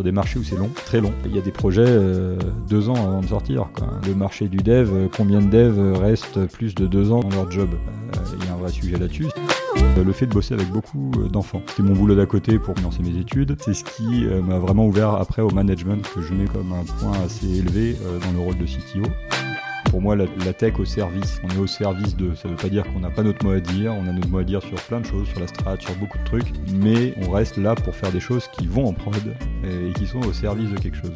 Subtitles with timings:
[0.00, 1.12] sur des marchés où c'est long, très long.
[1.26, 2.38] Il y a des projets euh,
[2.70, 3.68] deux ans avant de sortir.
[4.06, 7.50] Le marché du dev, euh, combien de devs restent plus de deux ans dans leur
[7.50, 7.68] job?
[8.40, 9.26] Il y a un vrai sujet là-dessus.
[10.02, 11.60] Le fait de bosser avec beaucoup d'enfants.
[11.66, 13.56] C'était mon boulot d'à côté pour financer mes études.
[13.60, 17.12] C'est ce qui m'a vraiment ouvert après au management que je mets comme un point
[17.24, 19.02] assez élevé dans le rôle de CTO.
[19.90, 22.32] Pour moi, la, tech au service, on est au service de.
[22.36, 24.28] Ça ne veut pas dire qu'on n'a pas notre mot à dire, on a notre
[24.28, 27.12] mot à dire sur plein de choses, sur la strat, sur beaucoup de trucs, mais
[27.26, 29.34] on reste là pour faire des choses qui vont en prod
[29.64, 31.12] et qui sont au service de quelque chose.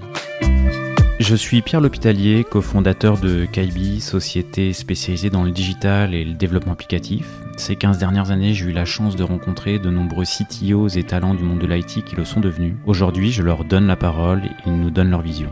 [1.21, 6.73] Je suis Pierre L'Hôpitalier, cofondateur de Kaibi, société spécialisée dans le digital et le développement
[6.73, 7.27] applicatif.
[7.57, 11.35] Ces 15 dernières années, j'ai eu la chance de rencontrer de nombreux CTOs et talents
[11.35, 12.75] du monde de l'IT qui le sont devenus.
[12.85, 15.51] Aujourd'hui, je leur donne la parole et ils nous donnent leur vision.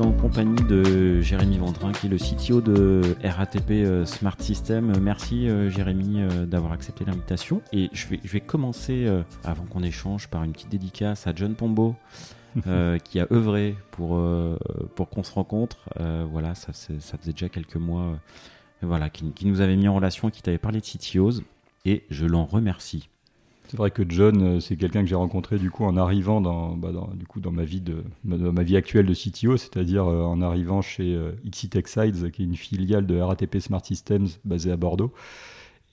[0.00, 4.92] En compagnie de Jérémy Vendrin, qui est le CTO de RATP euh, Smart System.
[5.00, 7.62] Merci euh, Jérémy euh, d'avoir accepté l'invitation.
[7.72, 9.08] Et je vais, je vais commencer,
[9.44, 11.94] avant qu'on échange, par une petite dédicace à John Pombo.
[13.04, 14.20] qui a œuvré pour,
[14.96, 15.76] pour qu'on se rencontre.
[16.32, 18.18] voilà, ça, ça, faisait déjà quelques mois
[18.82, 21.42] voilà, qui, qui, nous avait mis en relation, qui t'avait parlé de CTOs,
[21.84, 23.10] et je l'en remercie.
[23.68, 26.74] C'est vrai que John, euh, c'est quelqu'un que j'ai rencontré du coup en arrivant dans,
[26.74, 30.40] bah, du coup, dans ma vie de ma vie actuelle de CTO, c'est-à-dire euh, en
[30.40, 31.32] arrivant chez euh,
[31.70, 35.12] Tech Sides, qui est une filiale de RATP Smart Systems basée à Bordeaux.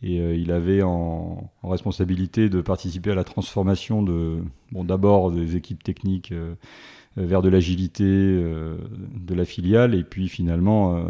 [0.04, 4.38] Et il avait en, responsabilité de participer à la transformation de,
[4.72, 6.32] bon, d'abord des équipes techniques
[7.18, 11.02] vers de l'agilité de la filiale, et puis finalement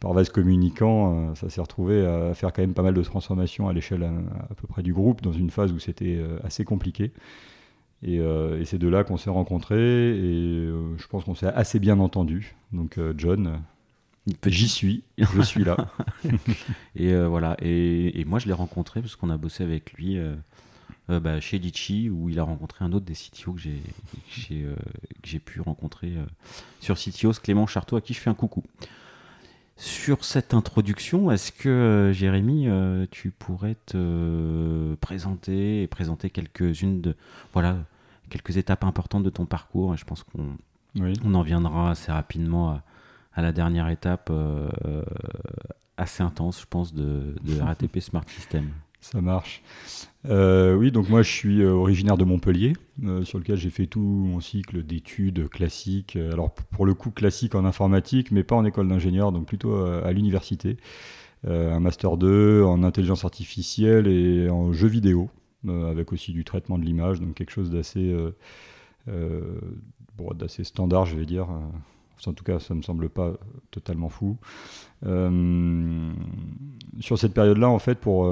[0.00, 3.68] par vase communicant, euh, ça s'est retrouvé à faire quand même pas mal de transformations
[3.68, 7.12] à l'échelle à, peu près du groupe, dans une phase où c'était euh, assez compliqué.
[8.02, 11.78] Et, euh, et c'est de là qu'on s'est rencontrés, et je pense qu'on s'est assez
[11.78, 12.54] bien entendu.
[12.72, 13.60] Donc John,
[14.46, 15.76] J'y suis, je suis là.
[16.96, 20.18] et voilà, et, moi je l'ai rencontré parce qu'on a bossé avec lui
[21.08, 23.60] bah, chez Litchi, où il a rencontré un autre des CTO que
[25.22, 26.12] j'ai pu rencontrer
[26.80, 28.64] sur CTOs, Clément Charteau, à qui je fais un coucou.
[29.76, 37.00] Sur cette introduction, est-ce que euh, Jérémy, euh, tu pourrais te présenter et présenter quelques-unes
[37.00, 37.16] de
[37.52, 37.78] voilà
[38.30, 39.96] quelques étapes importantes de ton parcours?
[39.96, 40.56] Je pense qu'on
[41.24, 42.80] on en viendra assez rapidement
[43.34, 44.68] à, la dernière étape euh,
[45.96, 48.70] assez intense, je pense, de, de RATP Smart System.
[49.04, 49.62] Ça marche.
[50.30, 52.72] Euh, oui, donc moi je suis euh, originaire de Montpellier,
[53.04, 56.16] euh, sur lequel j'ai fait tout mon cycle d'études classiques.
[56.16, 60.10] Alors pour le coup classique en informatique, mais pas en école d'ingénieur, donc plutôt à
[60.12, 60.78] l'université.
[61.46, 65.28] un master 2 en intelligence artificielle et en jeux vidéo,
[65.68, 68.16] avec aussi du traitement de l'image, donc quelque chose d'assez
[69.06, 71.48] bon, d'assez standard, je vais dire.
[72.26, 73.34] En tout cas, ça ne me semble pas
[73.70, 74.38] totalement fou.
[77.00, 78.26] sur cette période-là, en fait, pour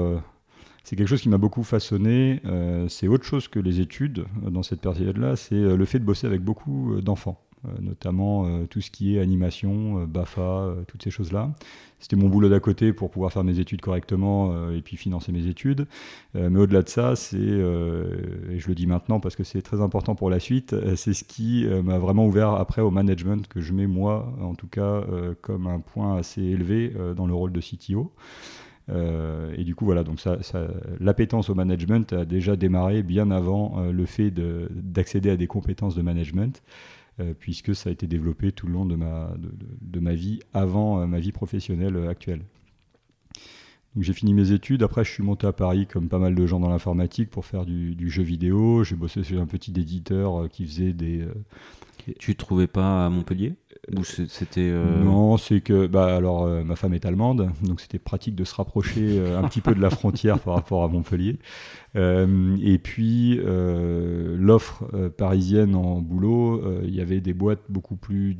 [0.83, 2.41] c'est quelque chose qui m'a beaucoup façonné.
[2.45, 5.99] Euh, c'est autre chose que les études euh, dans cette période-là, c'est euh, le fait
[5.99, 7.39] de bosser avec beaucoup d'enfants,
[7.79, 11.53] notamment tout ce qui est animation, BAFA, toutes ces choses-là.
[11.99, 15.47] C'était mon boulot d'à côté pour pouvoir faire mes études correctement et puis financer mes
[15.47, 15.87] études.
[16.33, 20.13] mais au-delà de ça, c'est, et je le dis maintenant parce que c'est très important
[20.13, 23.87] pour la suite, c'est ce qui m'a vraiment ouvert après au management que je mets
[23.87, 25.01] moi, en tout cas,
[25.41, 28.11] comme un point assez élevé dans le rôle de CTO.
[28.89, 30.37] Euh, et du coup, voilà, donc ça,
[30.99, 35.95] l'appétence au management a déjà démarré bien avant euh, le fait d'accéder à des compétences
[35.95, 36.61] de management,
[37.19, 41.31] euh, puisque ça a été développé tout le long de ma, vie avant ma vie
[41.31, 42.41] professionnelle actuelle.
[43.99, 46.59] J'ai fini mes études, après je suis monté à Paris comme pas mal de gens
[46.59, 48.83] dans l'informatique pour faire du, du jeu vidéo.
[48.83, 51.27] J'ai bossé chez un petit éditeur qui faisait des...
[52.17, 53.53] Tu ne trouvais pas à Montpellier?
[53.91, 58.43] Euh, Non, c'est que bah alors euh, ma femme est allemande, donc c'était pratique de
[58.43, 61.37] se rapprocher euh, un petit peu de la frontière par rapport à Montpellier.
[61.95, 64.85] et puis l'offre
[65.17, 68.37] parisienne en boulot, il y avait des boîtes beaucoup plus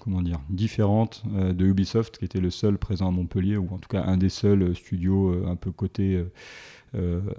[0.00, 3.88] comment dire différentes de Ubisoft, qui était le seul présent à Montpellier, ou en tout
[3.88, 6.24] cas un des seuls studios un peu côté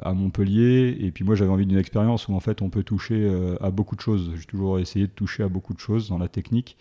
[0.01, 0.97] à Montpellier.
[0.99, 3.71] Et puis moi, j'avais envie d'une expérience où en fait on peut toucher euh, à
[3.71, 4.31] beaucoup de choses.
[4.35, 6.77] J'ai toujours essayé de toucher à beaucoup de choses dans la technique.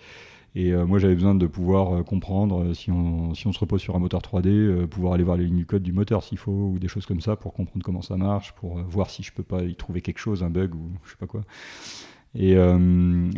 [0.55, 3.97] Et euh, moi, j'avais besoin de pouvoir comprendre si on, si on se repose sur
[3.97, 6.79] un moteur 3D, pouvoir aller voir les lignes du code du moteur s'il faut, ou
[6.79, 9.63] des choses comme ça pour comprendre comment ça marche, pour voir si je peux pas
[9.63, 11.43] y trouver quelque chose, un bug ou je sais pas quoi.
[12.35, 12.55] Et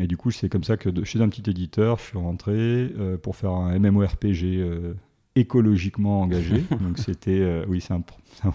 [0.06, 2.92] du coup, c'est comme ça que chez un petit éditeur, je suis rentré
[3.22, 4.94] pour faire un MMORPG
[5.36, 6.64] écologiquement engagé.
[6.80, 8.02] Donc c'était, euh, oui, c'est un,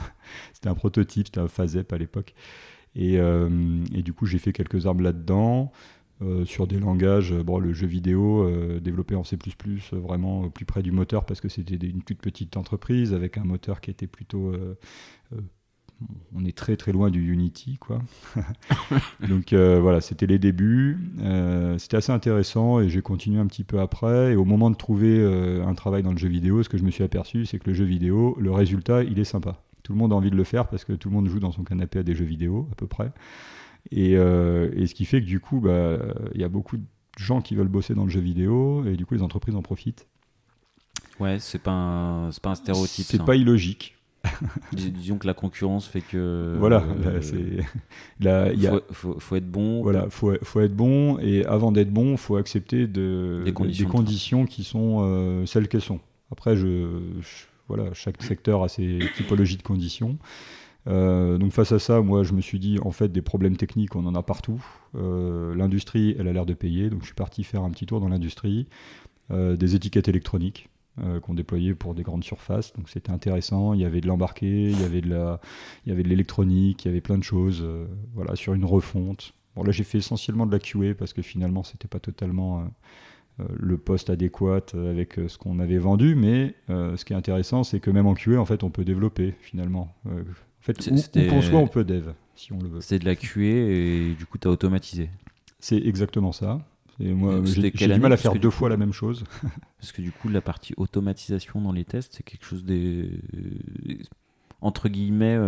[0.54, 2.34] c'était un prototype, c'était un FASEP à l'époque.
[2.96, 5.72] Et, euh, et, du coup, j'ai fait quelques armes là-dedans.
[6.46, 8.50] sur des langages, bon, le jeu vidéo
[8.82, 9.38] développé en C++,
[9.92, 13.80] vraiment plus près du moteur parce que c'était une toute petite entreprise avec un moteur
[13.80, 14.54] qui était plutôt
[16.36, 18.02] on est très très loin du Unity quoi.
[19.28, 20.98] Donc voilà, c'était les débuts.
[21.78, 24.34] c'était assez intéressant et j'ai continué un petit peu après.
[24.34, 25.24] Et au moment de trouver
[25.66, 27.74] un travail dans le jeu vidéo, ce que je me suis aperçu, c'est que le
[27.74, 29.62] jeu vidéo, le résultat, il est sympa.
[29.84, 31.52] Tout le monde a envie de le faire parce que tout le monde joue dans
[31.52, 33.12] son canapé à des jeux vidéo, à peu près.
[33.92, 35.98] Et, euh, ce qui fait que du coup, bah,
[36.34, 36.84] il y a beaucoup de
[37.18, 40.08] gens qui veulent bosser dans le jeu vidéo et du coup, les entreprises en profitent.
[41.20, 43.06] Ouais, c'est pas un, pas un stéréotype.
[43.06, 43.96] C'est pas illogique.
[44.74, 46.56] disons que la concurrence fait que.
[46.60, 47.66] Voilà, euh, c'est.
[48.20, 49.82] Il faut, faut, être bon.
[49.82, 54.64] Voilà, faut, faut être bon et avant d'être bon, faut accepter de, des conditions, qui
[54.64, 56.00] sont euh, celles qu'elles sont.
[56.32, 56.88] Après, je
[57.68, 60.18] voilà, chaque secteur a ses typologies de conditions.
[60.88, 63.96] Euh, donc face à ça, moi je me suis dit en fait des problèmes techniques
[63.96, 64.64] on en a partout.
[64.96, 68.10] L'industrie elle a l'air de payer, donc je suis parti faire un petit tour dans
[68.10, 68.68] l'industrie.
[69.32, 70.69] Euh, des étiquettes électroniques
[71.22, 73.74] qu'on déployait pour des grandes surfaces, donc c'était intéressant.
[73.74, 75.40] Il y avait de l'embarqué, il y avait de la,
[75.86, 77.66] il y avait de l'électronique, il y avait plein de choses.
[78.14, 79.34] voilà sur une refonte.
[79.56, 82.70] Bon là j'ai fait essentiellement de la QA parce que finalement c'était pas totalement
[83.40, 87.16] euh, le poste adéquat avec euh, ce qu'on avait vendu, mais euh, ce qui est
[87.16, 89.94] intéressant, c'est que même en QA, en fait, on peut développer finalement.
[90.06, 90.12] en
[90.62, 92.82] fait, où, qu'on soit, on peut dev, si on le veut.
[92.82, 95.10] C'est de la QA et du coup, tu as automatisé.
[95.60, 96.62] C'est exactement ça.
[97.00, 99.24] Et moi, j'ai du mal à faire deux fois la même chose.
[99.80, 103.10] Parce que du coup, la partie automatisation dans les tests, c'est quelque chose des
[104.62, 105.40] entre guillemets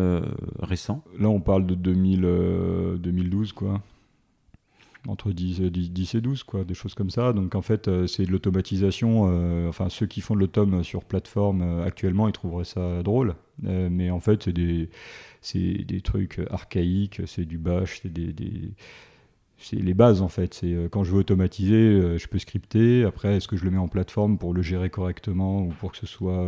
[0.59, 1.03] récent.
[1.19, 2.21] Là, on parle de 2000,
[3.01, 3.81] 2012, quoi
[5.07, 7.33] entre 10, 10, euh, et 12, quoi, des choses comme ça.
[7.33, 9.30] Donc en fait, euh, c'est de l'automatisation.
[9.30, 13.36] Euh, enfin, ceux qui font de l'autome sur plateforme actuellement, ils trouveraient ça drôle.
[13.62, 14.89] mais en fait, c'est des,
[15.53, 18.74] des trucs archaïques, c'est du bash, c'est des, des
[19.62, 20.54] c'est les bases en fait.
[20.54, 23.04] C'est quand je veux automatiser, je peux scripter.
[23.04, 25.98] Après, est-ce que je le mets en plateforme pour le gérer correctement ou pour que
[25.98, 26.46] ce soit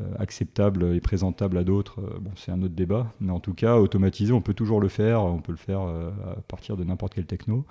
[0.00, 3.12] euh, acceptable et présentable à d'autres, euh, bon, c'est un autre débat.
[3.20, 5.24] Mais en tout cas, automatiser, on peut toujours le faire.
[5.24, 7.64] On peut le faire euh, à partir de n'importe quel techno.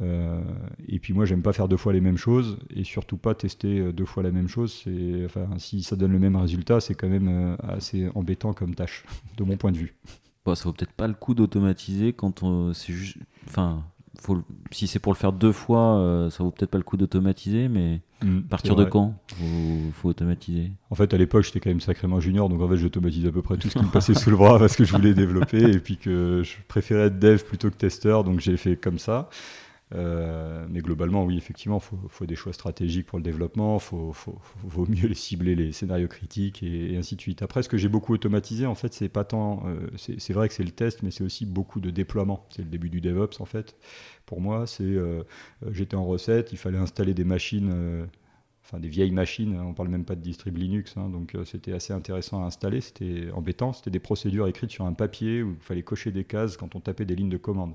[0.00, 3.92] et puis moi, j'aime pas faire deux fois les mêmes choses et surtout pas tester
[3.92, 4.82] deux fois la même chose.
[4.84, 9.04] C'est, enfin, si ça donne le même résultat, c'est quand même assez embêtant comme tâche,
[9.36, 9.94] de mon point de vue.
[10.44, 13.18] Bon, ça vaut peut-être pas le coup d'automatiser quand c'est juste,
[13.48, 13.82] enfin,
[14.20, 16.96] faut, si c'est pour le faire deux fois, euh, ça vaut peut-être pas le coup
[16.96, 20.72] d'automatiser, mais mm, à partir de quand faut, faut automatiser?
[20.90, 23.42] En fait, à l'époque, j'étais quand même sacrément junior, donc en fait, j'automatisais à peu
[23.42, 25.78] près tout ce qui me passait sous le bras parce que je voulais développer et
[25.78, 29.28] puis que je préférais être dev plutôt que testeur, donc j'ai fait comme ça.
[29.94, 34.86] Euh, mais globalement, oui, effectivement, il faut, des choix stratégiques pour le développement, il vaut
[34.86, 37.42] mieux les cibler les scénarios critiques et, ainsi de suite.
[37.42, 39.64] Après, ce que j'ai beaucoup automatisé, en fait, c'est pas tant.
[39.66, 42.46] Euh, c'est vrai que c'est le test, mais c'est aussi beaucoup de déploiement.
[42.50, 43.76] C'est le début du DevOps, en fait.
[44.26, 44.84] Pour moi, c'est.
[44.84, 45.22] Euh,
[45.70, 48.08] j'étais en recette, il fallait installer des machines.
[48.64, 51.94] Enfin, des vieilles machines, on parle même pas de distrib Linux, hein, donc c'était assez
[51.94, 55.82] intéressant à installer, c'était embêtant, c'était des procédures écrites sur un papier où il fallait
[55.82, 57.72] cocher des cases quand on tapait des lignes de commande.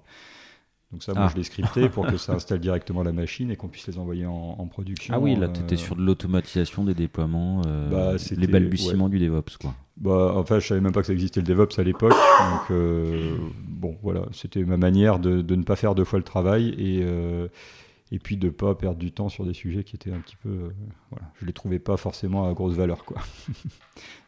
[0.93, 1.29] Donc ça, moi, ah.
[1.31, 4.27] je l'ai scripté pour que ça installe directement la machine et qu'on puisse les envoyer
[4.27, 5.15] en, production.
[5.15, 9.09] Ah oui, là, tu étais euh, sur de l'automatisation des déploiements, euh, bah, les balbutiements
[9.09, 9.73] du DevOps, quoi.
[9.97, 12.11] Bah, enfin, je savais même pas que ça existait le DevOps à l'époque.
[12.11, 13.35] donc, euh,
[13.67, 17.03] bon, voilà, c'était ma manière de, de, ne pas faire deux fois le travail et,
[18.11, 20.37] et puis de ne pas perdre du temps sur des sujets qui étaient un petit
[20.37, 20.71] peu...
[21.09, 23.17] voilà, je les trouvais pas forcément à grosse valeur, quoi.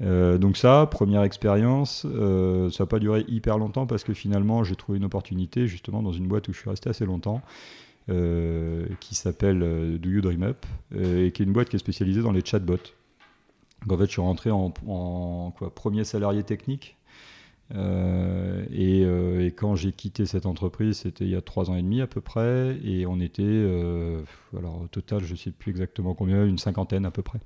[0.00, 4.64] Euh, donc ça, première expérience, euh, ça n'a pas duré hyper longtemps parce que finalement
[4.64, 7.42] j'ai trouvé une opportunité justement dans une boîte où je suis resté assez longtemps,
[8.08, 9.60] euh, qui s'appelle
[10.00, 12.76] Do You Dream Up, et qui est une boîte qui est spécialisée dans les chatbots.
[13.86, 14.72] Donc en fait je suis rentré en,
[15.56, 16.96] quoi, premier salarié technique.
[17.74, 22.02] Et, et, quand j'ai quitté cette entreprise, c'était il y a trois ans et demi
[22.02, 23.64] à peu près, et on était,
[24.58, 27.40] alors au total, je ne sais plus exactement combien, une cinquantaine à peu près.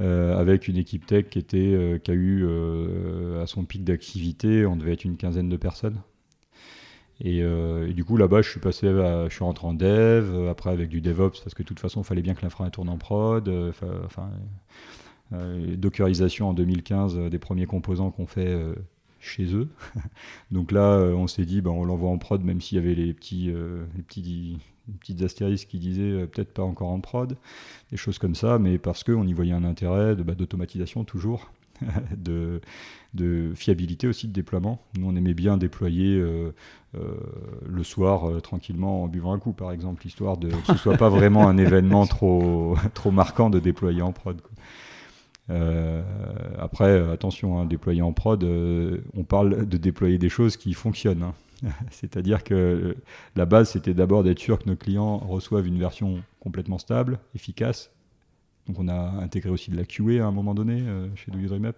[0.00, 3.84] Euh, avec une équipe tech qui, était, euh, qui a eu euh, à son pic
[3.84, 6.00] d'activité, on devait être une quinzaine de personnes.
[7.24, 7.44] Et,
[7.94, 11.40] du coup, là-bas, je suis passé, je suis rentré en dev, après avec du DevOps,
[11.40, 13.48] parce que de toute façon, il fallait bien que l'infra tourne en prod.
[14.04, 14.28] Enfin,
[15.30, 18.58] dockerisation en 2015 des premiers composants qu'on fait
[19.20, 19.68] chez eux.
[20.50, 23.14] Donc là, on s'est dit, ben, on l'envoie en prod, même s'il y avait les
[23.14, 23.52] petits,
[23.94, 24.58] les petits
[25.00, 27.36] petites astérisques qui disaient euh, peut-être pas encore en prod,
[27.90, 31.50] des choses comme ça, mais parce qu'on y voyait un intérêt bah, d'automatisation toujours,
[32.16, 32.60] de,
[33.54, 34.80] fiabilité aussi de déploiement.
[34.98, 36.54] Nous, on aimait bien déployer euh,
[36.96, 37.14] euh,
[37.66, 41.08] le soir tranquillement en buvant un coup, par exemple, histoire de que ce soit pas
[41.08, 44.40] vraiment un événement trop, trop marquant de déployer en prod.
[46.58, 51.22] après, attention, hein, déployer en prod, on parle de déployer des choses qui fonctionnent.
[51.22, 51.34] Hein.
[51.90, 52.96] C'est-à-dire que
[53.36, 57.90] la base, c'était d'abord d'être sûr que nos clients reçoivent une version complètement stable, efficace.
[58.66, 61.38] Donc on a intégré aussi de la QA à un moment donné euh, chez Do
[61.38, 61.76] You Dream Up,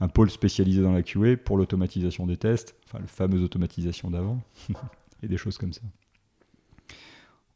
[0.00, 4.40] un pôle spécialisé dans la QA pour l'automatisation des tests, enfin la fameuse automatisation d'avant,
[5.22, 5.82] et des choses comme ça.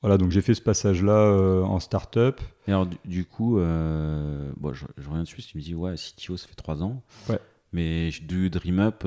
[0.03, 2.41] Voilà, donc j'ai fait ce passage-là euh, en start-up.
[2.69, 6.47] Et alors, du, coup, euh, bon, je, reviens dessus, tu me dis, ouais, CTO, ça
[6.47, 7.03] fait trois ans.
[7.31, 7.41] Ouais.
[7.73, 9.05] Mais du Dream Up,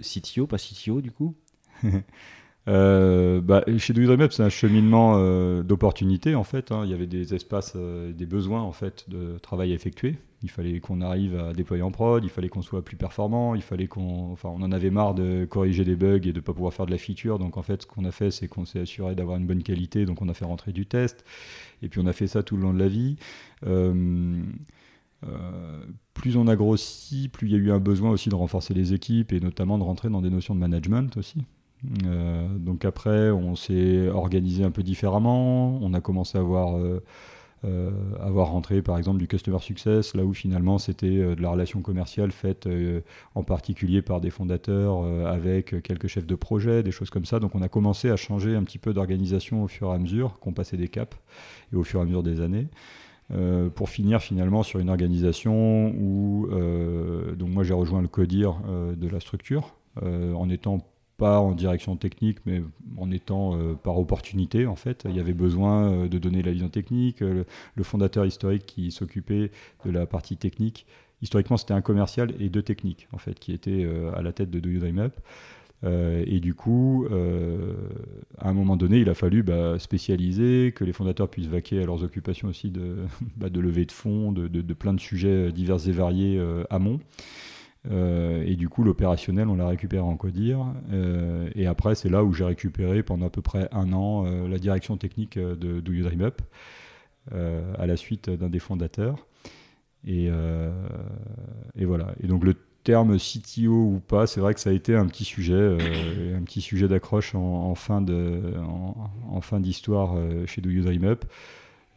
[0.00, 1.36] CTO, pas CTO, du coup?
[2.68, 6.72] Euh, bah, chez Do Dream c'est un cheminement euh, d'opportunités en fait.
[6.72, 6.82] Hein.
[6.84, 10.18] Il y avait des espaces, euh, des besoins en fait de travail à effectuer.
[10.42, 13.62] Il fallait qu'on arrive à déployer en prod, il fallait qu'on soit plus performant, il
[13.62, 16.72] fallait qu'on, enfin, on en avait marre de corriger des bugs et de pas pouvoir
[16.72, 17.38] faire de la feature.
[17.38, 20.06] Donc en fait, ce qu'on a fait, c'est qu'on s'est assuré d'avoir une bonne qualité.
[20.06, 21.24] Donc on a fait rentrer du test
[21.82, 23.16] et puis on a fait ça tout le long de la vie.
[26.14, 28.94] plus on a grossi, plus il y a eu un besoin aussi de renforcer les
[28.94, 31.44] équipes et notamment de rentrer dans des notions de management aussi.
[32.04, 35.78] Euh, donc après, on s'est organisé un peu différemment.
[35.80, 37.02] On a commencé à avoir, euh,
[37.64, 41.82] euh, avoir rentré par exemple du customer success, là où finalement c'était de la relation
[41.82, 42.68] commerciale faite
[43.34, 47.38] en particulier par des fondateurs avec quelques chefs de projet, des choses comme ça.
[47.38, 50.38] Donc on a commencé à changer un petit peu d'organisation au fur et à mesure
[50.40, 51.16] qu'on passait des caps
[51.72, 52.68] et au fur et à mesure des années.
[53.74, 56.48] pour finir finalement sur une organisation où
[57.36, 58.54] donc moi j'ai rejoint le codir
[58.96, 60.78] de la structure en étant
[61.20, 62.62] pas en direction technique, mais
[62.96, 65.04] en étant euh, par opportunité en fait.
[65.06, 67.20] Il y avait besoin euh, de donner la vision technique.
[67.20, 69.50] Euh, le, fondateur historique qui s'occupait
[69.84, 70.86] de la partie technique,
[71.20, 73.86] historiquement c'était un commercial et deux techniques en fait qui étaient
[74.16, 75.14] à la tête de Do You Dream Up.
[75.84, 77.06] et du coup,
[78.38, 81.86] à un moment donné, il a fallu bah, spécialiser, que les fondateurs puissent vaquer à
[81.86, 82.96] leurs occupations aussi de,
[83.36, 87.00] bah, levée de fonds, de, de, plein de sujets divers et variés amont.
[87.88, 90.66] Euh, et du coup, l'opérationnel, on l'a récupéré en Codir.
[90.92, 94.48] Euh, et après, c'est là où j'ai récupéré pendant à peu près un an euh,
[94.48, 96.42] la direction technique de Do You Dream Up,
[97.32, 99.26] à la suite d'un des fondateurs.
[100.06, 100.30] Et,
[101.80, 102.14] voilà.
[102.22, 105.24] Et donc, le terme CTO ou pas, c'est vrai que ça a été un petit
[105.24, 105.76] sujet,
[106.34, 108.54] un petit sujet d'accroche en, fin de,
[109.30, 111.24] en, fin d'histoire chez Do You Dream Up.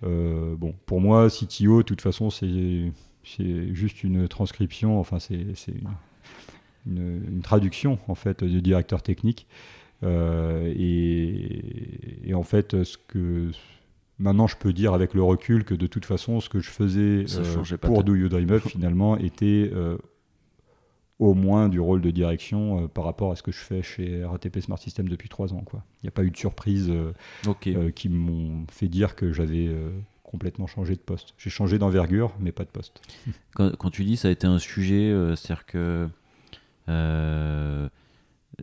[0.02, 2.92] bon, pour moi, CTO, de toute façon, c'est
[3.24, 5.46] c'est juste une transcription, enfin c'est
[6.86, 9.48] une, une, traduction en fait du directeur technique.
[10.04, 13.52] Euh, et, en fait, ce que
[14.20, 17.26] maintenant je peux dire avec le recul que de toute façon, ce que je faisais
[17.38, 19.98] euh, pour Do You Dream Up finalement était euh,
[21.20, 24.60] au moins du rôle de direction par rapport à ce que je fais chez RATP
[24.60, 25.64] Smart System depuis trois ans.
[25.74, 26.92] Il n'y a pas eu de surprise
[27.96, 29.70] qui m'ont fait dire que j'avais
[30.34, 31.36] complètement changé de poste.
[31.38, 33.02] J'ai changé d'envergure, mais pas de poste.
[33.54, 36.10] Quand, tu dis ça a été un sujet, euh, c'est-à-dire que
[36.90, 37.88] euh,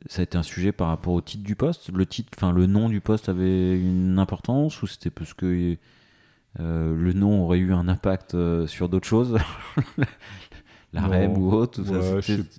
[0.07, 1.93] ça a été un sujet par rapport au titre du poste?
[1.93, 5.77] Le titre, enfin le nom du poste avait une importance ou c'était parce que
[6.59, 8.37] euh, le nom aurait eu un impact
[8.67, 9.39] sur d'autres choses,
[10.93, 11.81] la REB ou autre.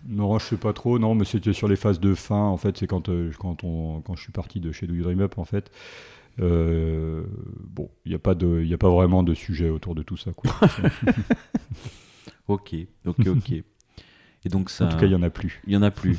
[0.07, 0.99] non, je sais pas trop.
[0.99, 2.45] Non, mais c'était sur les phases de fin.
[2.45, 5.19] En fait, c'est quand quand on quand je suis parti de chez Do You Dream
[5.19, 5.69] Up en fait.
[6.39, 7.23] Euh,
[7.59, 10.31] bon, il n'y a, pas de, a pas vraiment de sujet autour de tout ça.
[10.33, 10.51] Quoi.
[12.47, 13.51] ok, ok, ok.
[14.43, 15.61] Et donc ça, en tout cas, il n'y en a plus.
[15.67, 16.17] Il n'y en a plus.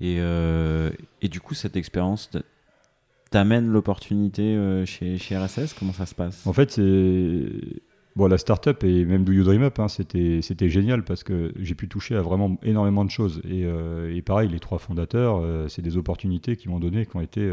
[0.00, 2.30] et, euh, et du coup, cette expérience
[3.30, 6.46] t'amène l'opportunité euh, chez, chez RSS Comment ça se passe?
[6.46, 7.82] En fait, c'est.
[8.16, 11.52] Bon, la startup et même Do You Dream Up, hein, c'était, c'était génial parce que
[11.56, 13.40] j'ai pu toucher à vraiment énormément de choses.
[13.48, 17.48] Et, et pareil, les trois fondateurs, c'est des opportunités qui m'ont donné, qui ont été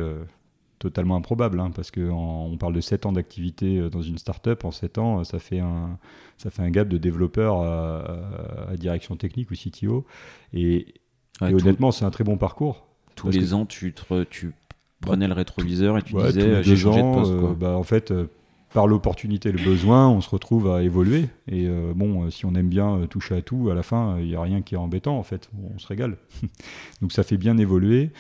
[0.80, 4.66] totalement improbable, hein, parce qu'on parle de 7 ans d'activité euh, dans une startup.
[4.66, 5.98] En 7 ans, ça fait un,
[6.38, 10.06] ça fait un gap de développeur à, direction technique ou CTO.
[10.54, 10.94] Et,
[11.42, 12.86] honnêtement, c'est un très bon parcours.
[13.16, 13.94] Tous les ans, tu,
[14.30, 14.54] tu
[15.00, 17.32] prenais le rétroviseur et tu disais j'ai changé de poste.
[17.32, 18.30] Euh, bah, en fait, euh,
[18.74, 21.30] par l'opportunité et le besoin, on se retrouve à évoluer.
[21.50, 21.66] Et
[21.96, 24.62] bon, si on aime bien toucher à tout, à la fin, il n'y a rien
[24.62, 25.50] qui est embêtant, en fait.
[25.74, 26.18] On se régale.
[27.02, 28.12] Donc ça fait bien évoluer.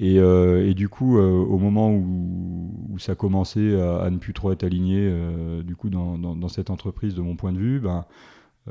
[0.00, 4.64] Euh, et, du coup, euh, au moment où, ça commençait à, ne plus trop être
[4.64, 8.04] aligné, euh, du coup, dans, cette entreprise, de mon point de vue, ben,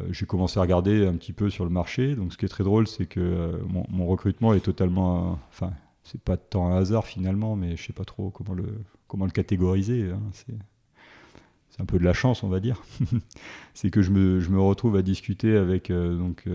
[0.09, 2.15] j'ai commencé à regarder un petit peu sur le marché.
[2.15, 5.71] Donc, ce qui est très drôle, c'est que mon, recrutement est totalement, enfin,
[6.03, 8.65] c'est pas tant un hasard finalement, mais je sais pas trop comment le
[9.07, 10.09] comment le catégoriser.
[10.09, 10.21] Hein.
[10.33, 12.81] C'est un peu de la chance, on va dire.
[13.73, 16.45] c'est que je me, je me, retrouve à discuter avec donc,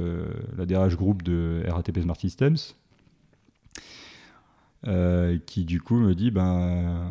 [0.57, 2.57] la DRH groupe de RATP Smart Systems,
[4.87, 7.11] euh, qui du coup me dit ben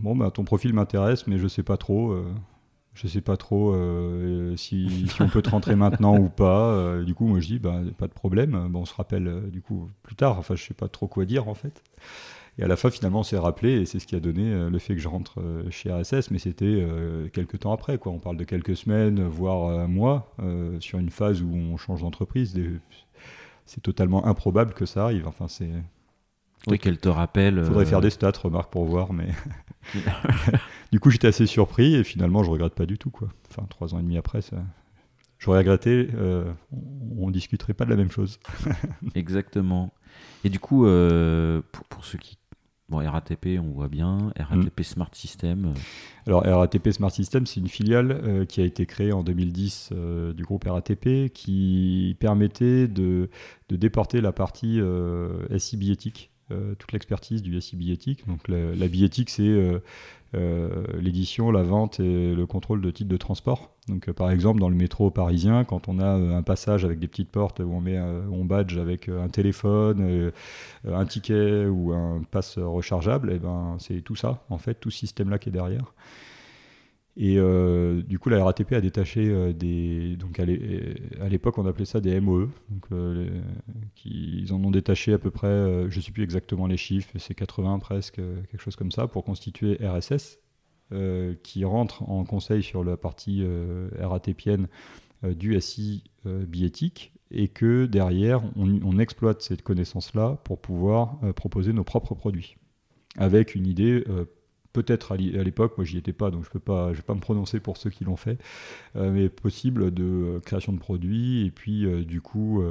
[0.00, 2.32] bon ben ton profil m'intéresse mais je sais pas trop euh,
[2.94, 7.02] je sais pas trop euh, si, on peut te rentrer maintenant ou pas.
[7.04, 8.68] Du coup, moi je dis, bah, pas de problème.
[8.68, 10.38] Bon, on se rappelle du coup plus tard.
[10.38, 11.82] Enfin, je sais pas trop quoi dire en fait.
[12.58, 14.78] Et à la fin, finalement, on s'est rappelé et c'est ce qui a donné le
[14.78, 16.30] fait que je rentre chez RSS.
[16.30, 16.86] Mais c'était
[17.32, 17.96] quelques temps après.
[17.96, 18.12] Quoi.
[18.12, 20.34] On parle de quelques semaines, voire un mois,
[20.80, 22.54] sur une phase où on change d'entreprise.
[23.64, 25.26] C'est totalement improbable que ça arrive.
[25.26, 25.72] Enfin, c'est
[26.68, 27.56] oui, qu'elle te rappelle.
[27.58, 29.28] Il faudrait faire des stats, remarque, pour voir, mais.
[30.92, 33.28] du coup, j'étais assez surpris et finalement, je regrette pas du tout, quoi.
[33.50, 34.56] Enfin, trois ans et demi après, ça.
[35.38, 36.52] J'aurais regretté, euh,
[37.18, 38.38] on, ne discuterait pas de la même chose.
[39.16, 39.92] Exactement.
[40.44, 42.38] Et du coup, euh, pour, ceux qui.
[42.88, 44.32] Bon, RATP, on voit bien.
[44.38, 44.84] RATP mm.
[44.84, 45.64] Smart System.
[45.64, 45.72] Euh.
[46.28, 49.90] Alors, RATP Smart System, c'est une filiale qui a été créée en 2010
[50.36, 53.28] du groupe RATP qui permettait de,
[53.68, 54.80] de déporter la partie
[55.58, 56.31] SI biétique euh,
[56.78, 58.26] toute l'expertise du SI billettique.
[58.26, 59.78] Donc la, la billettique, c'est euh,
[60.34, 63.74] euh, l'édition, la vente et le contrôle de titres de transport.
[63.88, 67.30] Donc par exemple dans le métro parisien, quand on a un passage avec des petites
[67.30, 70.32] portes où on met on badge avec un téléphone,
[70.88, 74.90] un ticket ou un passe rechargeable, et eh ben c'est tout ça en fait, tout
[74.90, 75.92] ce système là qui est derrière.
[77.16, 80.16] Et euh, du coup, la RATP a détaché euh, des.
[80.16, 82.48] Donc, à l'époque, on appelait ça des MOE.
[82.70, 83.28] Donc, euh,
[83.94, 87.10] qui, ils en ont détaché à peu près, je ne sais plus exactement les chiffres,
[87.18, 90.38] c'est 80 presque, quelque chose comme ça, pour constituer RSS,
[91.42, 93.44] qui rentre en conseil sur la partie
[93.98, 94.68] RATPienne
[95.22, 102.14] du SI biétique, et que derrière, on exploite cette connaissance-là pour pouvoir proposer nos propres
[102.14, 102.56] produits,
[103.16, 104.04] avec une idée
[104.72, 107.20] peut-être à l'époque, moi j'y étais pas, donc je peux pas, je vais pas me
[107.20, 108.38] prononcer pour ceux qui l'ont fait,
[108.96, 112.62] euh, mais possible de euh, création de produits et puis euh, du coup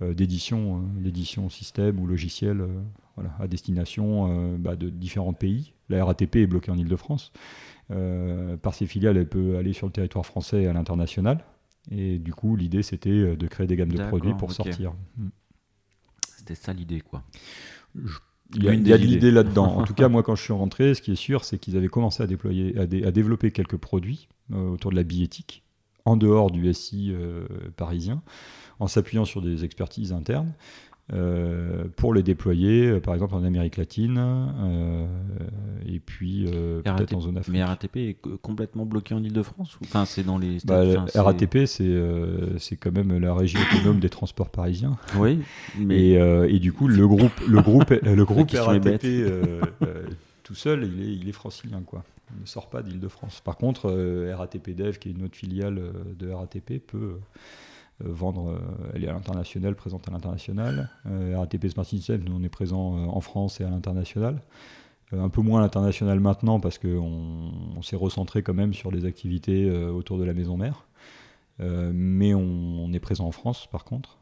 [0.00, 2.66] d'édition, hein, d'édition système ou logiciel,
[3.16, 5.72] voilà, à destination bah, de différents pays.
[5.88, 7.32] La RATP est bloquée en Ile-de-France.
[7.88, 11.44] par ses filiales, elle peut aller sur le territoire français et à l'international.
[11.90, 14.92] Et du coup, l'idée c'était de créer des gammes de produits pour sortir.
[15.16, 15.28] Hmm.
[16.36, 17.22] C'était ça l'idée, quoi.
[18.54, 19.76] Il y a, de l'idée là-dedans.
[19.76, 21.88] en tout cas, moi, quand je suis rentré, ce qui est sûr, c'est qu'ils avaient
[21.88, 25.64] commencé à, déployer, à, développer quelques produits euh, autour de la billettique,
[26.04, 28.22] en dehors du SI euh, parisien,
[28.78, 30.52] en s'appuyant sur des expertises internes.
[31.12, 35.06] Euh, pour les déployer, euh, par exemple en Amérique latine, euh,
[35.86, 36.46] et puis
[36.82, 37.54] peut-être en zone Afrique.
[37.54, 40.58] Mais RATP est complètement bloqué en Ile-de-France Enfin, c'est dans les.
[40.64, 40.82] Bah,
[41.14, 44.96] RATP, c'est quand même la régie autonome des transports parisiens.
[45.16, 45.38] Oui.
[45.78, 46.14] Mais...
[46.48, 49.06] Et, du coup, le groupe, le groupe, le groupe RATP
[50.42, 52.04] tout seul, il est, il est francilien, quoi.
[52.36, 53.40] Il ne sort pas d'Île-de-France.
[53.44, 53.90] Par contre,
[54.34, 55.80] RATP Dev, qui est une autre filiale
[56.18, 57.18] de RATP, peut
[58.00, 58.58] vendre, euh,
[58.94, 60.90] elle est à l'international, présente à l'international.
[61.06, 64.42] Euh, RATP Smart System, nous on est présent en France et à l'international.
[65.12, 69.04] un peu moins à l'international maintenant parce qu'on on, s'est recentré quand même sur les
[69.04, 70.86] activités autour de la maison mère.
[71.58, 74.18] mais on, est présent en France par contre.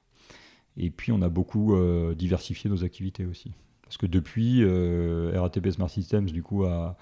[0.77, 1.75] Et puis on a beaucoup
[2.15, 3.53] diversifié nos activités aussi.
[3.83, 6.97] Parce que depuis, RATP Smart Systems du coup a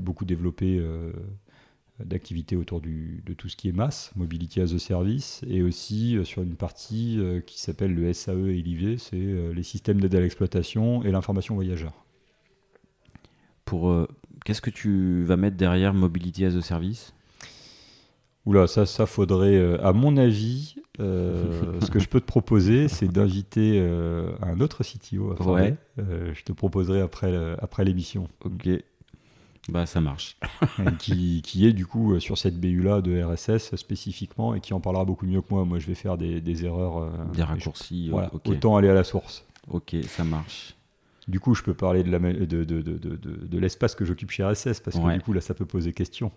[0.00, 0.80] beaucoup développé
[2.00, 6.24] d'activités autour de tout ce qui est masse, Mobility as a Service, et aussi euh,
[6.24, 10.14] sur une partie euh, qui s'appelle le SAE et l'IV, c'est euh, les systèmes d'aide
[10.14, 11.92] à l'exploitation et l'information voyageur.
[13.64, 14.06] Pour
[14.44, 17.14] qu'est-ce que tu vas mettre derrière Mobility as a Service?
[18.44, 23.80] Oula, ça, ça faudrait, à mon avis, ce que je peux te proposer, c'est d'inviter
[24.42, 25.76] un autre CTO à ouais.
[25.96, 28.28] je te proposerai après, après l'émission.
[28.44, 28.68] Ok.
[29.68, 30.36] Bah ça marche.
[30.98, 35.04] qui, qui, est du coup sur cette BU-là de RSS spécifiquement et qui en parlera
[35.04, 35.64] beaucoup mieux que moi.
[35.64, 36.98] Moi je vais faire des, des erreurs.
[36.98, 38.08] Euh, des raccourcis.
[38.10, 39.44] Voilà, Autant aller à la source.
[39.68, 40.74] Ok, ça marche.
[41.28, 44.44] Du coup, je peux parler de, la, de, de, de, de l'espace que j'occupe chez
[44.44, 46.32] RSS parce que du coup, là, ça peut poser question.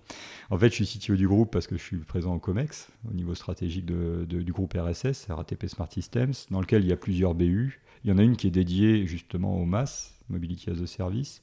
[0.52, 3.14] En fait, je suis CTO du groupe parce que je suis présent au COMEX, au
[3.14, 7.82] niveau stratégique du groupe RSS, RATP Smart Systems, dans lequel il y a plusieurs BU.
[8.04, 11.42] Il y en a une qui est dédiée justement au MAS, Mobility as a Service.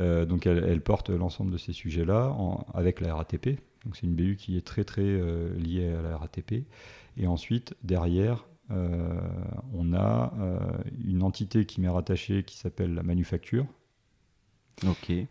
[0.00, 2.36] Euh, donc elle, porte l'ensemble de ces sujets-là
[2.74, 3.60] avec la RATP.
[3.84, 6.64] Donc c'est une BU qui est très très euh, liée à la RATP.
[7.16, 9.20] Et ensuite, derrière, euh,
[9.74, 10.32] on a
[11.04, 13.66] une entité qui m'est rattachée qui s'appelle la manufacture.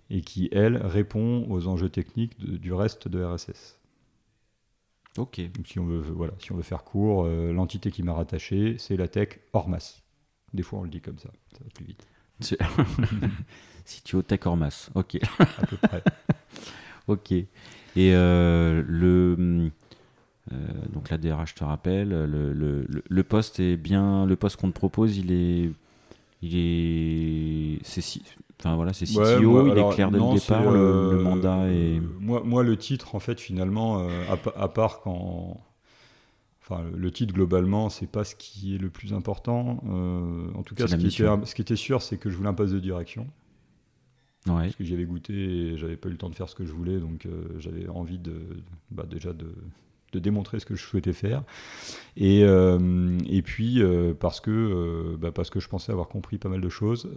[0.09, 3.79] Et qui, elle, répond aux enjeux techniques du reste de RSS.
[5.17, 5.41] Ok.
[5.51, 8.95] Donc si on veut, voilà, si on veut faire court, l'entité qui m'a rattaché, c'est
[8.95, 10.03] la tech Ormas.
[10.53, 12.07] Des fois, on le dit comme ça, ça va plus vite.
[13.85, 14.89] CTO Tech Ormas.
[14.95, 15.17] Ok.
[15.39, 16.03] À peu près.
[17.07, 17.33] ok.
[17.95, 19.71] Et euh, le.
[20.51, 20.55] Euh,
[20.91, 24.75] donc la DRH te rappelle, le, le, le, poste est bien, le poste qu'on te
[24.75, 25.71] propose, il est,
[26.41, 27.79] il est,
[28.59, 32.01] Enfin voilà, c'est CTO, il est clair dès le départ, le, mandat et.
[32.19, 34.07] Moi, moi, le titre, en fait, finalement,
[34.55, 35.61] à, part quand.
[36.63, 39.79] Enfin, le titre globalement, c'est pas ce qui est le plus important.
[40.55, 42.53] en tout cas, ce qui, était, ce qui, était, sûr, c'est que je voulais un
[42.53, 43.27] poste de direction.
[44.45, 46.65] Parce que j'y avais goûté et j'avais pas eu le temps de faire ce que
[46.65, 48.41] je voulais, donc euh, j'avais envie de,
[48.89, 49.53] bah, déjà de,
[50.19, 51.43] démontrer ce que je souhaitais faire.
[52.17, 56.49] Et, euh, et puis euh, parce, que, bah, parce que je pensais avoir compris pas
[56.49, 57.09] mal de choses,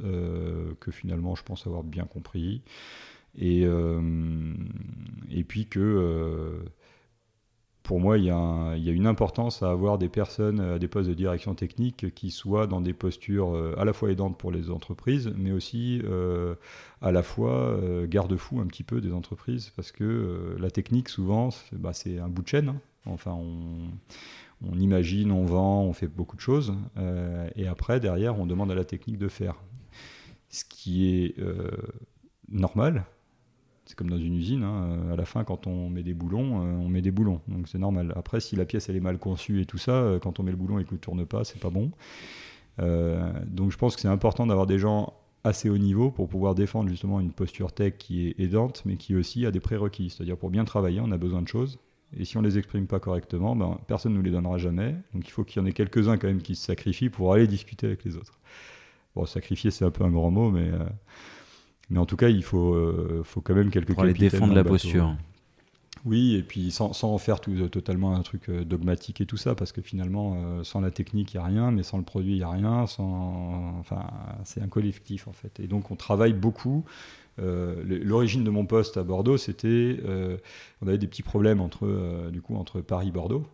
[0.80, 2.62] que finalement je pense avoir bien compris.
[3.36, 6.60] Et, et puis que
[7.84, 11.14] pour moi, il y, a une importance à avoir des personnes à des postes de
[11.14, 15.30] direction technique qui soient dans des postures euh, à la fois aidantes pour les entreprises,
[15.36, 16.54] mais aussi euh,
[17.02, 21.50] à la fois euh, garde-fou un petit peu des entreprises, parce que la technique, souvent,
[21.50, 21.92] c'est bah,
[22.24, 22.70] un bout de chaîne.
[22.70, 22.80] Hein.
[23.04, 23.90] Enfin, on,
[24.66, 26.72] on, imagine, on vend, on fait beaucoup de choses,
[27.54, 29.56] et après, derrière, on demande à la technique de faire.
[30.48, 31.36] Ce qui est
[32.48, 33.04] normal,
[33.86, 36.74] c'est comme dans une usine, hein, à la fin, quand on met des boulons, euh,
[36.76, 37.40] on met des boulons.
[37.48, 38.12] Donc c'est normal.
[38.16, 40.50] Après, si la pièce elle est mal conçue et tout ça, euh, quand on met
[40.50, 41.90] le boulon et qu'il ne tourne pas, c'est pas bon.
[42.80, 45.12] Euh, donc je pense que c'est important d'avoir des gens
[45.44, 49.14] assez haut niveau pour pouvoir défendre justement une posture tech qui est aidante, mais qui
[49.14, 50.08] aussi a des prérequis.
[50.08, 51.78] C'est-à-dire pour bien travailler, on a besoin de choses.
[52.16, 54.94] Et si on les exprime pas correctement, ben, personne ne nous les donnera jamais.
[55.12, 57.46] Donc il faut qu'il y en ait quelques-uns quand même qui se sacrifient pour aller
[57.46, 58.38] discuter avec les autres.
[59.14, 60.70] Bon, sacrifier, c'est un peu un grand mot, mais
[61.90, 64.64] mais en tout cas, il faut, euh, faut quand même quelques Pour aller défendre la
[64.64, 65.14] posture.
[66.04, 69.26] Oui, et puis sans, sans en faire tout, euh, totalement un truc euh, dogmatique et
[69.26, 72.04] tout ça, parce que finalement, sans la technique, il n'y a rien, mais sans le
[72.04, 72.86] produit, il n'y a rien.
[72.86, 73.78] Sans...
[73.80, 74.06] Enfin,
[74.44, 75.60] c'est un collectif, en fait.
[75.60, 80.36] Et donc, on travaille beaucoup euh, l'origine de mon poste à Bordeaux, c'était, euh,
[80.82, 83.44] on avait des petits problèmes entre, euh, du coup, entre Paris Bordeaux,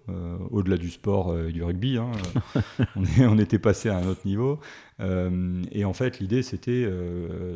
[0.51, 1.97] au-delà du sport et du rugby.
[1.97, 2.11] Hein,
[2.97, 4.59] on, était passé à un autre niveau.
[5.01, 6.88] et en fait, l'idée, c'était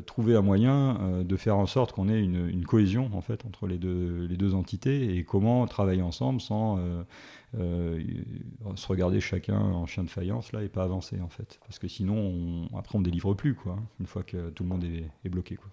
[0.07, 3.79] trouver un moyen de faire en sorte qu'on ait une, cohésion en fait entre les
[3.79, 6.79] deux, entités et comment travailler ensemble sans
[7.55, 11.59] se regarder chacun en chien de faïence là et pas avancer en fait.
[11.67, 14.85] Parce que sinon, on, après, on délivre plus quoi, une fois que tout le monde
[14.85, 15.69] est, est bloqué quoi.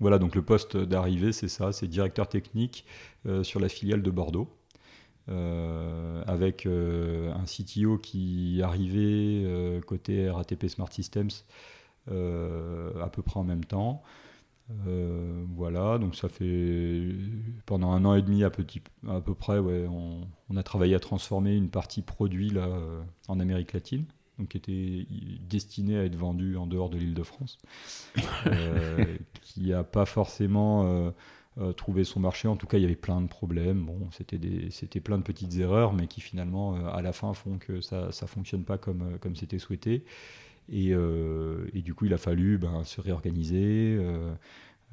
[0.00, 2.84] Voilà, donc le poste d'arrivée, c'est ça, c'est directeur technique
[3.26, 4.48] euh, sur la filiale de Bordeaux.
[5.30, 9.44] Euh, avec euh, un CTO qui arrivait
[9.86, 11.28] côté RATP Smart Systems
[12.06, 14.02] à peu près en même temps.
[15.54, 17.08] voilà, donc ça fait
[17.66, 21.68] pendant un an et demi à, peu près, on, on, a travaillé à transformer une
[21.68, 22.66] partie produit là,
[23.28, 24.06] en Amérique latine
[24.38, 25.06] donc qui était
[25.48, 27.58] destiné à être vendu en dehors de l'île de France,
[28.46, 29.04] euh,
[29.42, 31.10] qui n'a pas forcément euh,
[31.58, 32.48] euh, trouvé son marché.
[32.48, 33.84] En tout cas, il y avait plein de problèmes.
[33.84, 34.38] Bon, c'était,
[34.70, 38.26] c'était plein de petites erreurs, mais qui finalement, à la fin, font que ça ne
[38.26, 40.04] fonctionne pas comme, comme c'était souhaité.
[40.70, 43.98] Et, et, du coup, il a fallu ben, se réorganiser.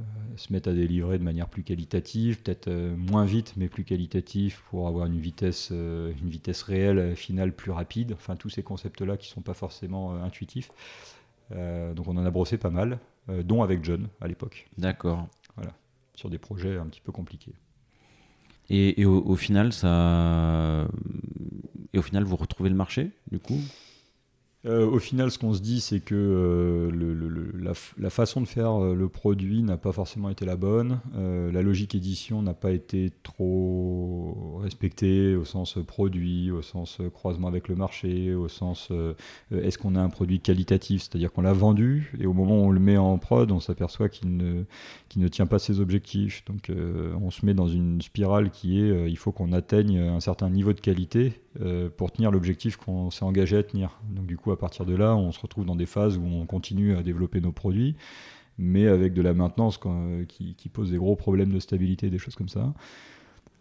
[0.01, 0.03] Euh,
[0.35, 4.59] se mettre à délivrer de manière plus qualitative, peut-être euh, moins vite mais plus qualitative
[4.69, 8.11] pour avoir une vitesse, euh, une vitesse réelle finale plus rapide.
[8.13, 10.69] Enfin tous ces concepts-là qui ne sont pas forcément intuitifs.
[11.49, 14.67] donc on en a brossé pas mal, dont avec John à l'époque.
[14.77, 15.27] D'accord.
[15.55, 15.73] Voilà,
[16.15, 17.53] sur des projets un petit peu compliqués.
[18.69, 20.87] Et, au, au, final, ça,
[21.93, 23.61] et au final, vous retrouvez le marché du coup?
[24.65, 28.95] Euh, au final, ce qu'on se dit, c'est que euh, la, façon de faire euh,
[28.95, 30.99] le produit n'a pas forcément été la bonne.
[31.15, 37.67] la logique édition n'a pas été trop respectée au sens produit, au sens croisement avec
[37.67, 38.91] le marché, au sens
[39.51, 42.71] est-ce qu'on a un produit qualitatif, c'est-à-dire qu'on l'a vendu et au moment où on
[42.71, 44.63] le met en prod, on s'aperçoit qu'il ne,
[45.15, 46.43] ne tient pas ses objectifs.
[46.45, 46.71] Donc
[47.21, 50.73] on se met dans une spirale qui est il faut qu'on atteigne un certain niveau
[50.73, 51.33] de qualité
[51.97, 53.99] pour tenir l'objectif qu'on s'est engagé à tenir.
[54.09, 56.45] Donc du coup, à partir de là, on se retrouve dans des phases où on
[56.45, 57.95] continue à développer nos produits,
[58.57, 59.79] mais avec de la maintenance
[60.27, 62.73] qui, pose des gros problèmes de stabilité, des choses comme ça.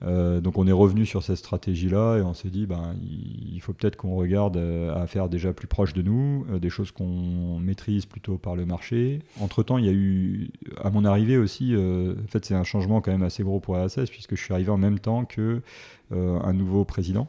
[0.02, 3.72] Euh, donc on est revenu sur cette stratégie-là et on s'est dit ben, il faut
[3.72, 7.58] peut-être qu'on regarde euh, à faire déjà plus proche de nous, euh, des choses qu'on
[7.58, 9.20] maîtrise plutôt par le marché.
[9.40, 10.50] Entre-temps, il y a eu,
[10.82, 14.10] à mon arrivée aussi, en fait c'est un changement quand même assez gros pour RSS
[14.10, 15.62] puisque je suis arrivé en même temps que
[16.10, 17.28] un nouveau président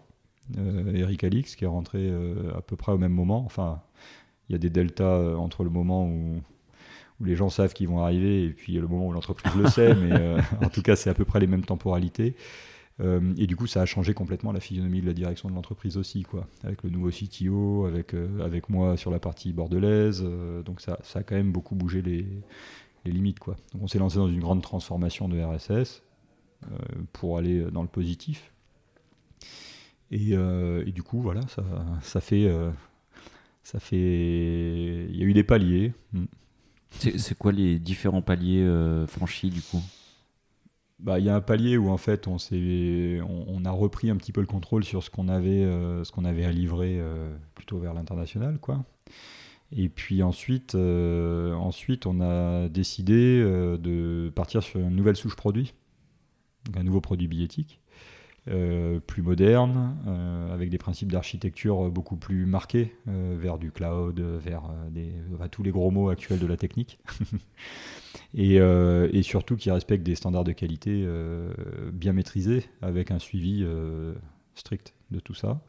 [0.53, 3.43] Eric Alix, qui est rentré euh, à peu près au même moment.
[3.45, 3.81] Enfin,
[4.49, 6.41] il y a des deltas euh, entre le moment où,
[7.19, 9.95] où les gens savent qu'ils vont arriver et puis le moment où l'entreprise le sait,
[9.95, 12.35] mais en tout cas, c'est à peu près les mêmes temporalités.
[13.01, 16.23] et du coup, ça a changé complètement la physionomie de la direction de l'entreprise aussi,
[16.23, 16.47] quoi.
[16.63, 20.23] Avec le nouveau CTO, avec, avec moi sur la partie bordelaise.
[20.65, 22.25] donc ça, ça, a quand même beaucoup bougé les,
[23.05, 23.55] les limites, quoi.
[23.73, 26.03] Donc on s'est lancé dans une grande transformation de RSS
[27.13, 28.51] pour aller dans le positif.
[30.13, 31.63] Euh, et, du coup, voilà, ça,
[32.01, 32.45] ça fait.
[32.47, 32.71] Euh,
[33.63, 35.07] ça fait.
[35.09, 35.93] Il y a eu des paliers.
[36.13, 36.25] Hmm.
[36.91, 38.65] C'est quoi les différents paliers
[39.07, 39.81] franchis du coup?
[40.99, 44.15] Bah, il y a un palier où en fait on, on, on, a repris un
[44.15, 45.63] petit peu le contrôle sur ce qu'on avait,
[46.05, 47.01] ce qu'on avait à livrer
[47.53, 48.59] plutôt vers l'international.
[48.59, 48.85] quoi.
[49.73, 55.73] Et puis ensuite, ensuite on a décidé de partir sur une nouvelle souche produit,
[56.77, 57.81] un nouveau produit billettique.
[58.47, 64.19] Euh, plus moderne, euh, avec des principes d'architecture beaucoup plus marqués, euh, vers du cloud,
[64.19, 64.69] vers
[65.49, 66.99] tous les gros mots actuels de la technique,
[68.35, 71.07] et, et, surtout qui respecte des standards de qualité
[71.91, 73.65] bien maîtrisés, avec un suivi
[74.53, 75.61] strict de tout ça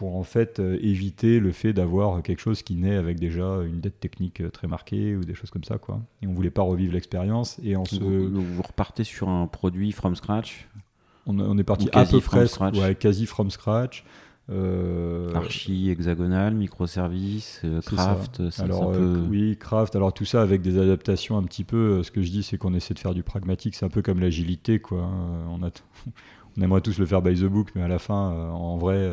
[0.00, 3.80] pour en fait euh, éviter le fait d'avoir quelque chose qui naît avec déjà une
[3.80, 6.00] dette technique euh, très marquée ou des choses comme ça quoi.
[6.22, 7.96] Et on voulait pas revivre l'expérience et en se...
[7.96, 10.66] vous, repartez sur un produit from scratch?
[11.26, 12.46] On, est parti à peu près
[12.80, 14.02] ouais, quasi from scratch.
[14.48, 15.34] Euh...
[15.34, 18.40] Archi, hexagonal, microservices, euh, craft.
[18.58, 18.94] alors
[19.28, 19.96] oui, craft.
[19.96, 22.02] Alors tout ça avec des adaptations un petit peu.
[22.02, 23.74] Ce que je dis, c'est qu'on essaie de faire du pragmatique.
[23.74, 25.10] C'est un peu comme l'agilité, quoi.
[25.50, 25.68] On a
[26.56, 29.06] on aimerait tous le faire by the book, mais à la fin, en vrai,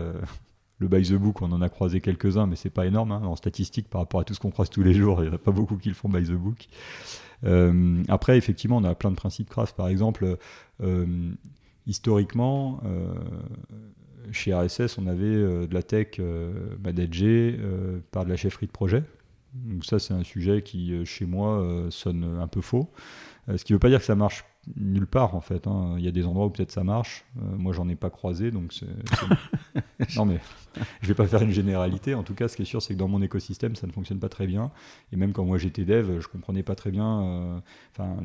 [0.80, 3.36] le by the book, on en a croisé quelques-uns, mais c'est pas énorme hein, en
[3.36, 5.24] statistique par rapport à tout ce qu'on croise tous les jours.
[5.24, 6.68] Il n'y en a pas beaucoup qui le font by the book.
[7.44, 9.76] Euh, après, effectivement, on a plein de principes craft.
[9.76, 10.38] Par exemple,
[10.84, 11.32] euh,
[11.88, 13.14] historiquement, euh,
[14.32, 16.20] chez RSS, on avait de la tech
[16.84, 17.60] managée
[18.12, 19.04] par de la chefferie de projet.
[19.54, 22.92] Donc ça, c'est un sujet qui, chez moi, sonne un peu faux.
[23.48, 24.44] ce qui ne veut pas dire que ça marche
[24.76, 25.68] nulle part en fait.
[25.68, 25.96] Hein.
[25.98, 27.26] Il y a des endroits où peut-être ça marche.
[27.36, 28.88] moi, j'en ai pas croisé, donc c'est.
[30.16, 30.40] non mais
[31.02, 32.14] je vais pas faire une généralité.
[32.14, 34.20] En tout cas, ce qui est sûr, c'est que dans mon écosystème, ça ne fonctionne
[34.20, 34.72] pas très bien.
[35.12, 37.22] Et même quand moi j'étais dev, je comprenais pas très bien.
[37.22, 37.60] Euh,
[37.94, 38.18] enfin,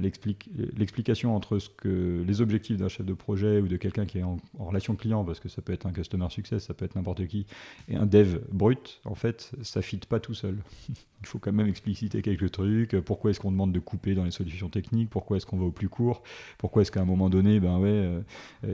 [0.77, 4.23] l'explication entre ce que les objectifs d'un chef de projet ou de quelqu'un qui est
[4.23, 7.27] en, relation client, parce que ça peut être un customer success, ça peut être n'importe
[7.27, 7.47] qui,
[7.89, 10.59] et un dev brut, en fait, ça fit pas tout seul.
[11.23, 12.97] Il faut quand même expliciter quelques trucs.
[13.03, 15.09] Pourquoi est-ce qu'on demande de couper dans les solutions techniques?
[15.09, 16.25] Pourquoi est-ce qu'on va au plus court?
[16.59, 18.21] Pourquoi est-ce qu'à un moment donné, ben ouais, euh,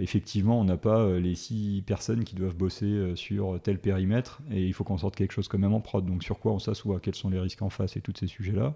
[0.01, 4.65] effectivement, on n'a pas euh, les six personnes qui doivent bosser sur tel périmètre et
[4.65, 6.05] il faut qu'on sorte quelque chose quand même en prod.
[6.05, 8.75] Donc sur quoi on s'assoit, quels sont les risques en face et tous ces sujets-là?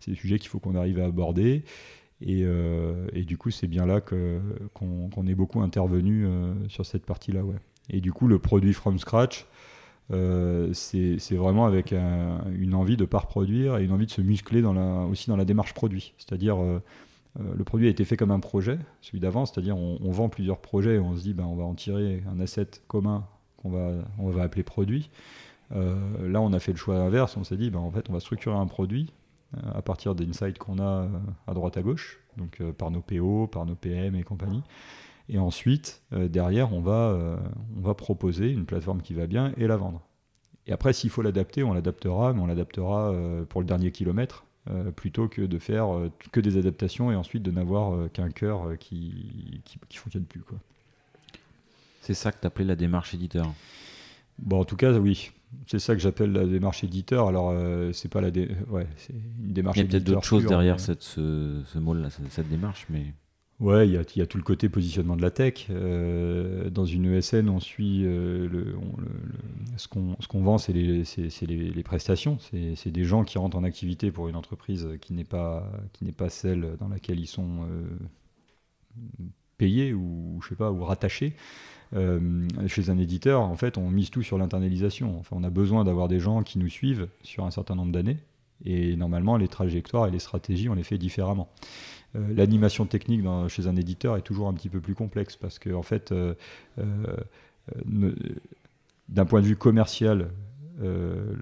[0.00, 1.64] C'est des sujets qu'il faut qu'on arrive à aborder.
[2.22, 7.42] Et, euh, du coup, c'est bien là qu'on est beaucoup intervenu euh, sur cette partie-là.
[7.42, 7.56] Ouais.
[7.90, 9.46] Et du coup, le produit from scratch,
[10.12, 14.20] euh, c'est vraiment avec une envie de ne pas reproduire et une envie de se
[14.20, 14.62] muscler
[15.10, 16.14] aussi dans la démarche produit.
[16.18, 16.56] C'est-à-dire,
[17.38, 20.94] le produit a été fait comme un projet, celui d'avant, c'est-à-dire on, vend plusieurs projets
[20.94, 24.36] et on se dit ben, on va en tirer un asset commun qu'on va, on
[24.38, 25.10] appeler produit.
[25.74, 27.36] Euh, là, on a fait le choix inverse.
[27.36, 29.12] On s'est dit, ben, on va structurer un produit
[29.56, 31.08] euh, à partir d'insights qu'on a euh,
[31.46, 34.62] à droite à gauche, donc par nos PO, par nos PM et compagnie.
[35.28, 37.18] Et ensuite, derrière, on va,
[37.76, 40.06] on va proposer une plateforme qui va bien et la vendre.
[40.68, 43.12] Et après, s'il faut l'adapter, on l'adaptera, mais on l'adaptera
[43.48, 44.44] pour le dernier kilomètre,
[44.96, 45.86] plutôt que de faire
[46.32, 50.40] que des adaptations et ensuite de n'avoir qu'un cœur qui, qui, fonctionne plus.
[50.40, 50.58] Quoi.
[52.00, 53.52] C'est ça que tu appelais la démarche éditeur
[54.38, 55.32] Bon, en tout cas, oui.
[55.66, 57.28] C'est ça que j'appelle la démarche éditeur.
[57.28, 59.76] Alors, euh, c'est pas la ouais, c'est une démarche.
[59.76, 63.14] Il y a peut-être d'autres choses derrière cette, ce, ce mot-là, cette démarche, mais.
[63.58, 65.68] Ouais, il y, a, tout le côté positionnement de la tech.
[65.70, 68.76] Euh, dans une ESN, on suit euh, le,
[69.78, 71.04] ce qu'on vend, c'est les,
[71.40, 72.38] les, les, prestations.
[72.40, 76.28] C'est des gens qui rentrent en activité pour une entreprise qui n'est pas, qui pas
[76.28, 77.66] celle dans laquelle ils sont
[79.56, 81.34] payés ou je sais pas ou rattachés.
[81.94, 85.18] Euh, chez un éditeur, en fait, on mise tout sur l'internalisation.
[85.18, 88.18] Enfin, on a besoin d'avoir des gens qui nous suivent sur un certain nombre d'années.
[88.64, 91.48] Et normalement, les trajectoires et les stratégies, on les fait différemment.
[92.16, 95.70] Euh, l'animation technique chez un éditeur est toujours un petit peu plus complexe parce que,
[95.70, 96.34] en fait, euh,
[99.08, 100.30] d'un point de vue commercial,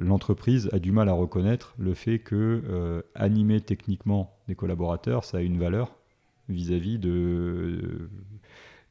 [0.01, 5.41] l'entreprise a du mal à reconnaître le fait que animer techniquement des collaborateurs, ça a
[5.41, 5.97] une valeur
[6.49, 8.11] vis-à-vis de,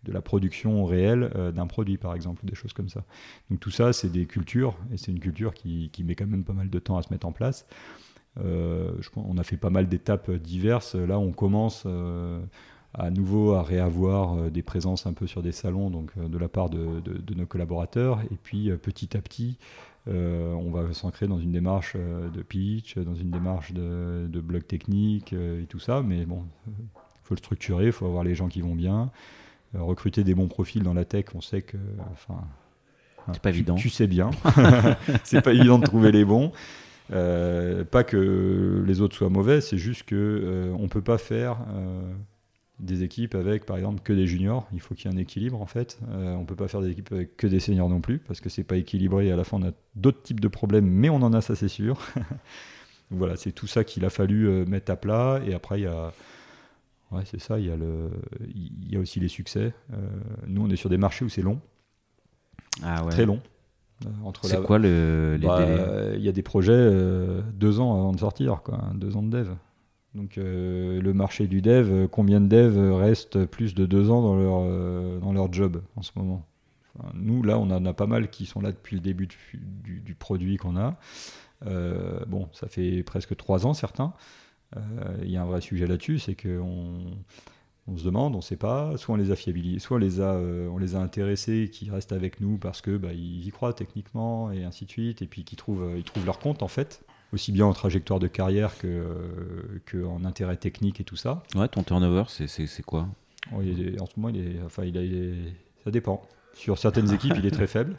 [0.07, 3.05] la production réelle euh, d'un produit, par exemple, ou des choses comme ça.
[3.49, 6.53] Donc tout ça, c'est des cultures, et c'est une culture qui, met quand même pas
[6.53, 7.65] mal de temps à se mettre en place.
[8.43, 10.95] Euh, on a fait pas mal d'étapes diverses.
[10.95, 12.39] Là, on commence euh,
[12.93, 16.69] à nouveau à réavoir des présences un peu sur des salons, donc de la part
[16.69, 17.01] de,
[17.35, 18.21] nos collaborateurs.
[18.31, 19.57] Et puis, petit à petit,
[20.07, 25.33] on va s'ancrer dans une démarche de pitch, dans une démarche de, de blog technique
[25.33, 26.01] et tout ça.
[26.01, 26.73] Mais bon, il
[27.23, 29.11] faut le structurer, il faut avoir les gens qui vont bien.
[29.75, 31.77] Euh, recruter des bons profils dans la tech, on sait que.
[32.11, 32.41] Enfin,
[33.31, 33.75] c'est pas évident.
[33.75, 34.29] Tu sais bien.
[35.23, 36.51] c'est pas évident de trouver les bons.
[37.13, 41.57] Euh, pas que les autres soient mauvais, c'est juste que euh, on peut pas faire
[42.79, 44.67] des équipes avec, par exemple, que des juniors.
[44.73, 45.99] Il faut qu'il y ait un équilibre en fait.
[46.11, 48.63] on peut pas faire des équipes avec que des seniors non plus parce que c'est
[48.63, 49.31] pas équilibré.
[49.31, 51.67] À la fin, on a d'autres types de problèmes, mais on en a ça, c'est
[51.67, 51.99] sûr.
[53.13, 55.41] voilà, c'est tout ça qu'il a fallu euh, mettre à plat.
[55.45, 56.13] Et après, il y a.
[57.11, 58.09] Ouais, c'est ça, il y, a le,
[58.55, 59.73] il y a aussi les succès.
[59.93, 59.97] Euh,
[60.47, 61.61] nous, on est sur des marchés où c'est long,
[62.81, 63.11] Ah ouais.
[63.11, 63.39] très long.
[64.05, 67.41] Euh, entre C'est la- quoi le, les Bah, délais Il y a des projets euh,
[67.53, 69.49] deux ans avant de sortir, quoi, deux ans de dev.
[70.15, 74.35] Donc euh, le marché du dev, combien de devs restent plus de deux ans dans
[74.35, 76.45] leur, euh, dans leur job en ce moment?
[76.99, 79.37] Enfin, Nous, là, on en a pas mal qui sont là depuis le début du,
[79.83, 80.97] du- du produit qu'on a.
[81.65, 84.13] Euh, bon, ça fait presque trois ans, certains.
[85.21, 86.99] Il y a un vrai sujet là-dessus, c'est qu'on
[87.87, 90.21] on se demande, on ne sait pas, soit on les a fiabilisés, soit on les
[90.21, 93.51] a, euh, on les a intéressés qui restent avec nous parce que bah, ils y
[93.51, 96.63] croient techniquement et ainsi de suite, et puis qui trouvent, euh, ils trouvent leur compte
[96.63, 101.03] en fait, aussi bien en trajectoire de carrière que, euh, que en intérêt technique et
[101.03, 101.43] tout ça.
[101.55, 103.07] Ouais, ton turnover, c'est- quoi?
[103.61, 106.21] Il est- en ce moment, il est, enfin, il a- il est- ça dépend.
[106.53, 107.97] Sur certaines équipes, il est très faible.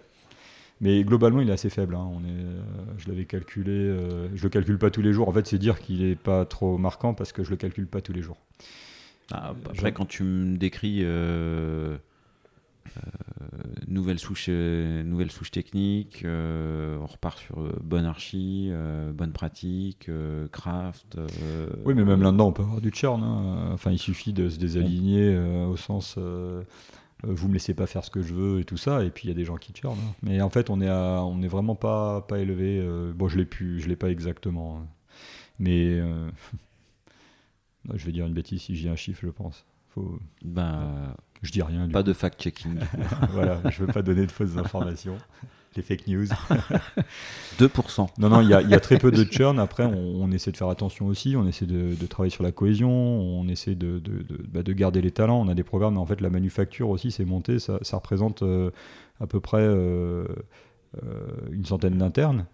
[0.80, 1.94] Mais globalement, il est assez faible.
[1.94, 2.08] hein.
[2.12, 2.62] On est, euh,
[2.98, 3.70] je l'avais calculé.
[3.72, 5.28] euh, je le calcule pas tous les jours.
[5.28, 8.00] En fait, c'est dire qu'il est pas trop marquant parce que je le calcule pas
[8.00, 8.38] tous les jours.
[9.32, 11.96] Ah, je- Après, quand tu me décris euh,
[12.96, 13.00] euh,
[13.88, 19.32] nouvelle, souche, euh, nouvelle souche technique, euh, on repart sur euh, bonne archi, euh, bonne
[19.32, 21.16] pratique, euh, craft.
[21.16, 23.22] euh, Oui, mais même là-dedans, on peut avoir du churn.
[23.22, 23.70] hein.
[23.72, 26.16] Enfin, il suffit de se désaligner euh, au sens.
[26.18, 26.62] euh,
[27.24, 29.24] euh, vous me laissez pas faire ce que je veux et tout ça, et puis
[29.26, 29.98] il y a des gens qui churnent.
[29.98, 30.14] hein.
[30.22, 32.78] Mais en fait, on est, à- on est vraiment pas, pas élevé.
[32.82, 34.86] euh, bon, je l'ai pu, je l'ai pas exactement, hein.
[35.58, 36.28] mais euh,
[37.94, 39.64] je vais dire une bêtise si dis un chiffre, je pense.
[39.94, 41.88] Faut, Ben, je dis rien.
[41.88, 42.78] Pas de fact-checking.
[43.30, 45.16] voilà, je veux pas donner de fausses informations.
[45.76, 46.26] Les fake news.
[47.58, 48.06] 2%.
[48.18, 49.58] Non, non, il y, a- il y a très peu de churn.
[49.58, 51.34] Après, on, on essaie de faire attention aussi.
[51.36, 52.90] On essaie de, de travailler sur la cohésion.
[52.90, 55.40] On essaie de, de, de- bah, de garder les talents.
[55.40, 57.58] On a des programmes, mais en fait, la manufacture aussi, c'est monté.
[57.58, 58.70] Ça, ça représente euh,
[59.20, 60.26] à peu près euh,
[61.50, 62.46] une centaine d'internes.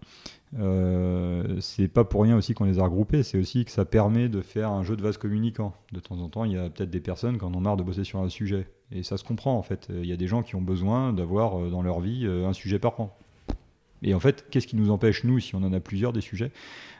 [0.59, 3.23] Euh, c'est pas pour rien aussi qu'on les a regroupés.
[3.23, 5.73] C'est aussi que ça permet de faire un jeu de vase communicant.
[5.91, 7.83] De temps en temps, il y a peut-être des personnes qui en ont marre de
[7.83, 8.67] bosser sur un sujet.
[8.91, 9.87] Et ça se comprend, en fait.
[9.89, 12.53] Il y a des gens qui ont besoin d'avoir euh, dans leur vie euh, un
[12.53, 13.17] sujet par an.
[14.03, 16.51] Et en fait, qu'est-ce qui nous empêche, nous, si on en a plusieurs des sujets,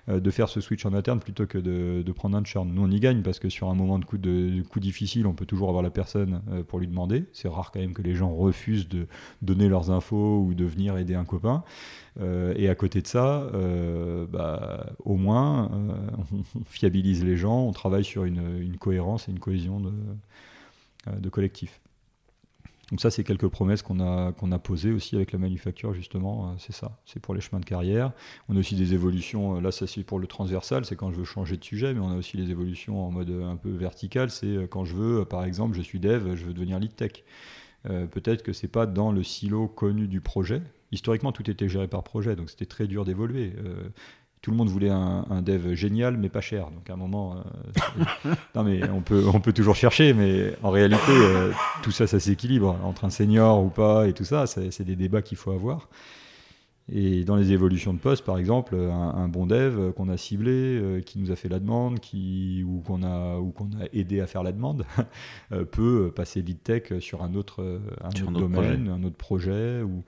[0.09, 2.71] euh, de faire ce switch en interne plutôt que de, prendre un churn?
[2.71, 5.69] Nous, on y gagne parce que sur un moment de coup, difficile, on peut toujours
[5.69, 7.25] avoir la personne euh, pour lui demander.
[7.33, 9.07] C'est rare quand même que les gens refusent de
[9.41, 11.63] donner leurs infos ou de venir aider un copain.
[12.19, 13.49] Euh, et à côté de ça,
[14.31, 15.71] bah, au moins,
[16.31, 21.81] on, fiabilise les gens, on travaille sur une, cohérence et une cohésion de collectif.
[22.91, 26.49] Donc ça, c'est quelques promesses qu'on a, a posées aussi avec la manufacture, justement.
[26.49, 28.11] Euh, C'est ça, c'est pour les chemins de carrière.
[28.49, 31.17] On a aussi des évolutions, euh, là, ça c'est pour le transversal, c'est quand je
[31.17, 33.69] veux changer de sujet, mais on a aussi les évolutions en mode euh, un peu
[33.71, 37.23] vertical, c'est quand je veux, par exemple, je suis dev, je veux devenir lead tech.
[37.83, 40.61] Peut-être que c'est pas dans le silo connu du projet.
[40.91, 43.53] Historiquement, tout était géré par projet, donc c'était très dur d'évoluer.
[44.41, 46.71] Tout le monde voulait un, un dev génial, mais pas cher.
[46.71, 50.71] Donc à un moment, euh, non mais on peut, on peut toujours chercher, mais en
[50.71, 51.51] réalité, euh,
[51.83, 54.47] tout ça, ça s'équilibre entre un senior ou pas et tout ça.
[54.47, 55.89] C'est des débats qu'il faut avoir.
[56.91, 60.51] Et dans les évolutions de poste, par exemple, un, un bon dev qu'on a ciblé,
[60.51, 64.21] euh, qui nous a fait la demande, qui, ou qu'on a, ou qu'on a aidé
[64.21, 64.85] à faire la demande,
[65.71, 69.17] peut passer lead tech sur un autre, un Sur autre un autre domaine, un autre
[69.17, 69.83] projet.
[69.83, 70.03] Ou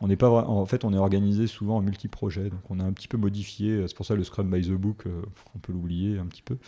[0.00, 3.86] on est organisé souvent en multi-projets, donc on a un petit peu modifié.
[3.86, 5.22] C'est pour ça le Scrum by the Book, euh,
[5.54, 6.58] on peut l'oublier un petit peu.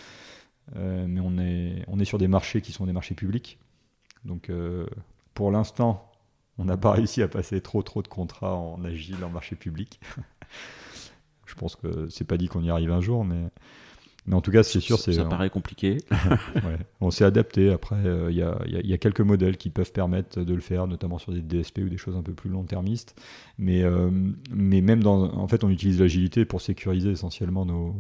[0.75, 3.59] Euh, mais on est, sur des marchés qui sont des marchés publics.
[4.25, 4.87] Donc euh,
[5.35, 6.11] pour l'instant,
[6.59, 10.01] on n'a pas réussi à passer trop trop de contrats en agile en marché public.
[11.47, 13.51] Je pense que c'est pas dit qu'on y arrive un jour, mais,
[14.27, 15.99] mais en tout cas, c'est sûr, Ça, c'est ça paraît compliqué.
[16.57, 16.79] ouais.
[17.01, 17.71] on s'est adapté.
[17.71, 20.55] Après, euh, il y, a, y a- y a quelques modèles qui peuvent permettre de
[20.55, 23.15] le faire, notamment sur des DSP ou des choses un peu plus long-termistes.
[23.59, 24.11] Mais, euh,
[24.53, 27.95] mais même dans, en fait, on utilise l'agilité pour sécuriser essentiellement nos,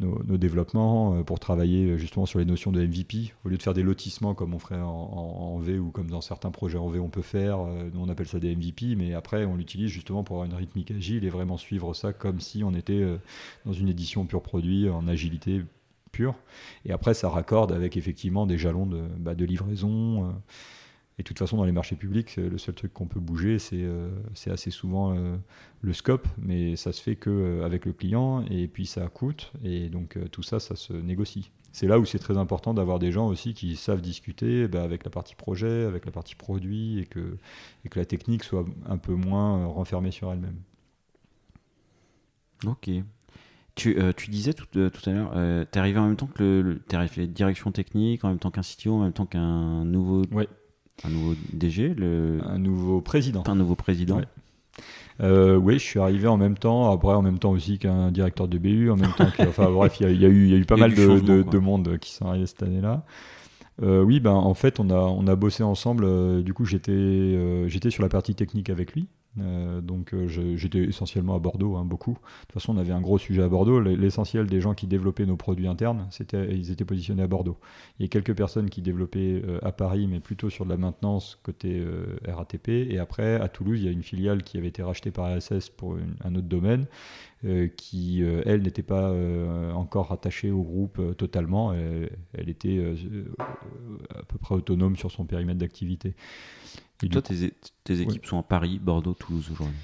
[0.00, 3.32] nos, développements, euh, pour travailler justement sur les notions de MVP.
[3.44, 6.50] Au lieu de faire des lotissements comme on ferait en, V ou comme dans certains
[6.50, 9.56] projets en V on peut faire, euh, on appelle ça des MVP, mais après on
[9.56, 12.94] l'utilise justement pour avoir une rythmique agile et vraiment suivre ça comme si on était
[12.94, 13.18] euh,
[13.66, 15.62] dans une édition pure produit en agilité
[16.12, 16.34] pure.
[16.84, 20.34] Et après, ça raccorde avec effectivement des jalons de, bah, de livraison.
[21.20, 23.58] Et de toute façon, dans les marchés publics, euh, le seul truc qu'on peut bouger,
[23.58, 25.36] c'est euh, c'est assez souvent euh,
[25.82, 29.52] le scope, mais ça se fait que euh, avec le client, et puis ça coûte,
[29.62, 31.50] et donc tout ça, ça se négocie.
[31.72, 35.04] C'est là où c'est très important d'avoir des gens aussi qui savent discuter bah, avec
[35.04, 37.36] la partie projet, avec la partie produit, et que,
[37.84, 40.56] et que la technique soit un peu moins renfermée sur elle-même.
[42.66, 42.90] Ok.
[43.76, 46.26] Tu, euh, tu disais tout, euh, tout à l'heure, euh, t'es arrivé en même temps
[46.28, 49.84] que le, le- arrivé direction technique, en même temps qu'un CTO, en même temps qu'un
[49.84, 50.48] nouveau, Ouais.
[51.04, 53.42] Un nouveau DG, le, Un nouveau président.
[53.46, 54.18] un nouveau président.
[54.18, 54.24] Ouais.
[55.22, 58.48] Euh, oui, je suis arrivé en même temps, après en même temps aussi qu'un directeur
[58.48, 60.64] de BU, en même temps que, enfin bref, il y, a eu, y a eu
[60.64, 63.04] pas mal de, monde qui sont arrivés cette année-là.
[63.82, 66.04] Euh, oui, ben en fait, on a, on a bossé ensemble.
[66.04, 69.08] Euh, du coup, j'étais, j'étais sur la partie technique avec lui.
[69.38, 70.26] Euh, donc euh,
[70.56, 72.12] j'étais essentiellement à Bordeaux, hein, beaucoup.
[72.12, 72.16] De
[72.46, 73.80] toute façon, on avait un gros sujet à Bordeaux.
[73.80, 77.58] L'essentiel des gens qui développaient nos produits internes, ils étaient positionnés à Bordeaux.
[77.98, 80.76] Il y a quelques personnes qui développaient euh, à Paris, mais plutôt sur de la
[80.76, 81.84] maintenance côté
[82.26, 82.68] RATP.
[82.68, 85.70] Et après, à Toulouse, il y a une filiale qui avait été rachetée par ASS
[85.70, 86.86] pour un autre domaine.
[87.76, 89.12] qui, elle, n'était pas
[89.74, 91.72] encore rattachée au groupe totalement.
[91.72, 92.82] Elle, était
[94.10, 96.14] à peu près autonome sur son périmètre d'activité.
[97.02, 97.52] Et toi, tes,
[97.84, 99.78] tes équipes sont à Paris, Bordeaux, Toulouse aujourd'hui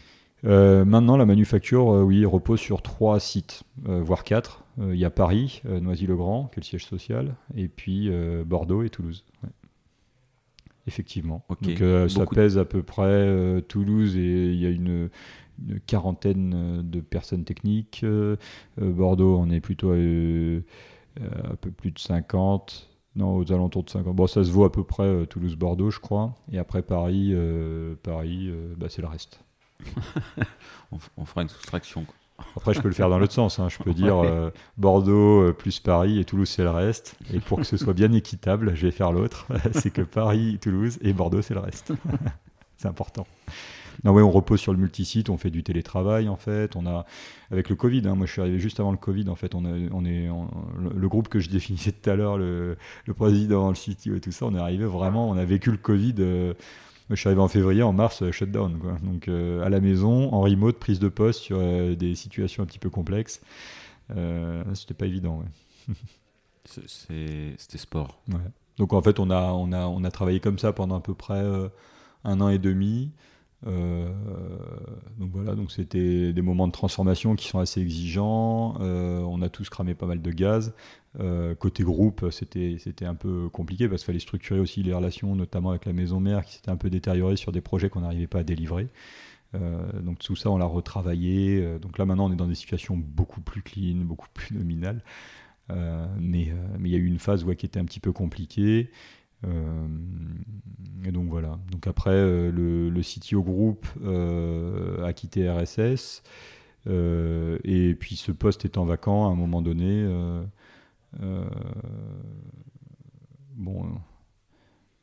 [0.44, 4.64] euh, maintenant, la manufacture, euh, oui, repose sur trois sites, euh, voire quatre.
[4.78, 8.10] Il y a Paris, Noisy-le-Grand, qui est le siège social, et puis
[8.44, 9.24] Bordeaux et Toulouse.
[10.86, 11.46] Effectivement.
[11.48, 15.08] Donc, ça pèse à peu près Toulouse et il y a une,
[15.66, 18.04] une, quarantaine de personnes techniques.
[18.76, 22.90] Bordeaux, on est plutôt à un peu plus de 50.
[23.16, 24.14] Non, aux alentours de 50.
[24.14, 26.34] Bon, ça se vaut à peu près euh, Toulouse-Bordeaux, je crois.
[26.52, 29.40] Et après Paris, euh, Paris euh, bah, c'est le reste.
[30.92, 32.04] on, fera une soustraction.
[32.56, 33.58] Après, je peux le faire dans l'autre sens.
[33.58, 33.70] Hein.
[33.70, 34.22] Je peux dire
[34.76, 37.16] Bordeaux plus Paris et Toulouse, c'est le reste.
[37.32, 39.46] Et pour que ce soit bien équitable, je vais faire l'autre.
[39.72, 41.92] c'est que Paris, Toulouse et Bordeaux, c'est le reste.
[42.76, 43.26] c'est important.
[44.04, 46.76] Non, ouais, on repose sur le multisite, on fait du télétravail en fait.
[46.76, 47.06] On a,
[47.50, 49.54] avec le Covid, hein, moi je suis arrivé juste avant le Covid en fait.
[49.54, 50.28] On, on est
[50.78, 52.76] le, groupe que je définissais tout à l'heure, le,
[53.16, 56.14] président, le CTO et tout ça, on est arrivé vraiment, on a vécu le Covid.
[56.18, 56.54] Euh,
[57.10, 58.78] je suis arrivé en février, en mars, euh, shutdown.
[58.78, 58.96] Quoi.
[59.02, 61.60] Donc euh, à la maison, en remote, prise de poste sur
[61.96, 63.40] des situations un petit peu complexes.
[64.74, 65.42] C'était pas évident.
[65.88, 65.94] Ouais.
[66.86, 68.20] C'était sport.
[68.28, 68.40] Ouais.
[68.78, 71.14] Donc en fait, on a, on, a, on a travaillé comme ça pendant à peu
[71.14, 71.42] près
[72.24, 73.12] un an et demi.
[73.66, 74.08] Euh,
[75.18, 78.76] donc voilà, donc c'était des moments de transformation qui sont assez exigeants.
[78.80, 80.74] Euh, on a tous cramé pas mal de gaz.
[81.18, 85.70] Euh, côté groupe, c'était un peu compliqué parce qu'il fallait structurer aussi les relations, notamment
[85.70, 88.40] avec la maison mère qui s'était un peu détériorée sur des projets qu'on n'arrivait pas
[88.40, 88.88] à délivrer.
[89.54, 91.78] donc tout ça, on l'a retravaillé.
[91.80, 95.02] donc là maintenant, on est dans des situations beaucoup plus clean, beaucoup plus nominales.
[95.70, 96.52] mais
[96.84, 98.90] il y a eu une phase qui était un petit peu compliquée.
[99.44, 99.86] Euh,
[101.04, 101.58] et donc voilà.
[101.70, 106.22] Donc après, euh, le, le, CTO Group euh, a quitté RSS.
[106.86, 110.06] et puis ce poste étant vacant à un moment donné,
[113.56, 113.84] bon,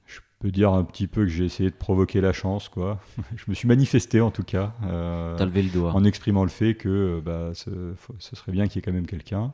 [0.05, 2.99] je peux dire un petit peu que j'ai essayé de provoquer la chance, quoi.
[3.35, 5.93] je me suis manifesté en tout cas, le doigt.
[5.93, 9.07] en exprimant le fait que bah, ce, ce serait bien qu'il y ait quand même
[9.07, 9.53] quelqu'un.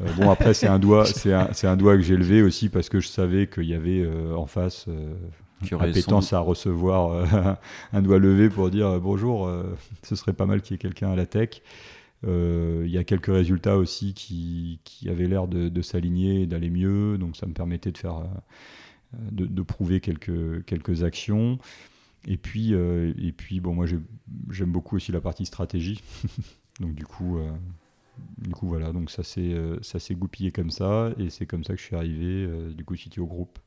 [0.00, 2.88] Euh, bon, après, c'est un doigt, c'est un, un, doigt que j'ai levé aussi parce
[2.88, 5.14] que je savais qu'il y avait euh, en face euh,
[5.78, 7.58] appétence à recevoir
[7.92, 9.50] un doigt levé pour dire bonjour,
[10.02, 11.60] ce serait pas mal qu'il y ait quelqu'un à la tech.
[12.26, 16.70] Il y a quelques résultats aussi qui, qui avaient l'air de, de s'aligner et d'aller
[16.70, 18.22] mieux, donc ça me permettait de faire,
[19.12, 21.58] de, de, prouver quelques, quelques actions.
[22.26, 23.84] Et puis, et puis bon, moi
[24.50, 26.02] j'aime beaucoup aussi la partie stratégie,
[26.80, 27.38] donc du coup
[28.38, 31.64] du coup, voilà, donc ça s'est, euh, ça s'est goupillé comme ça, et c'est comme
[31.64, 33.58] ça que je suis arrivé, euh, du coup, au groupe.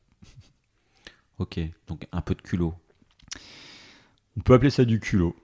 [1.38, 2.74] Ok, donc un peu de culot.
[4.36, 5.34] On peut appeler ça du culot.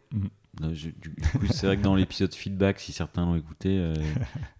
[1.51, 3.95] C'est vrai que dans l'épisode feedback, si certains l'ont écouté, euh,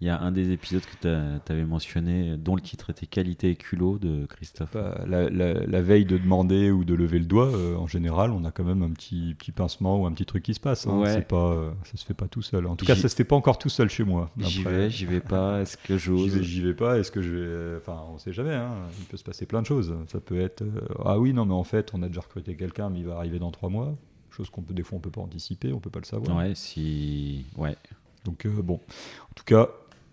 [0.01, 3.51] il y a un des épisodes que tu avais mentionné, dont le titre était Qualité
[3.51, 4.73] et culot de Christophe.
[4.73, 8.51] Bah, la, veille de demander ou de lever le doigt, euh, en général, on a
[8.51, 10.87] quand même un petit, petit pincement ou un petit truc qui se passe.
[10.87, 11.03] Hein.
[11.29, 12.67] Pas, euh, ça se fait pas tout seul.
[12.67, 14.31] En tout cas, ça se fait pas encore tout seul chez moi.
[14.39, 15.61] J'y vais, j'y vais pas.
[15.61, 16.41] Est-ce que j'ose?
[16.43, 16.99] J'y vais, pas.
[16.99, 17.77] Est-ce que je vais.
[17.77, 18.55] Enfin, on sait jamais.
[18.55, 18.75] Hein.
[18.99, 19.95] Il peut se passer plein de choses.
[20.09, 20.65] Ça peut être.
[21.05, 23.39] ah oui, non, mais en fait, on a déjà recruté quelqu'un, mais il va arriver
[23.39, 23.97] dans trois mois
[24.35, 26.37] chose qu'on peut des fois on peut pas anticiper, on peut pas le savoir.
[26.37, 27.77] Ouais, si ouais.
[28.25, 29.69] Donc euh, bon, en tout cas,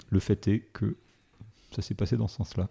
[0.10, 0.96] le fait est que
[1.76, 2.70] ça s'est passé dans ce sens-là.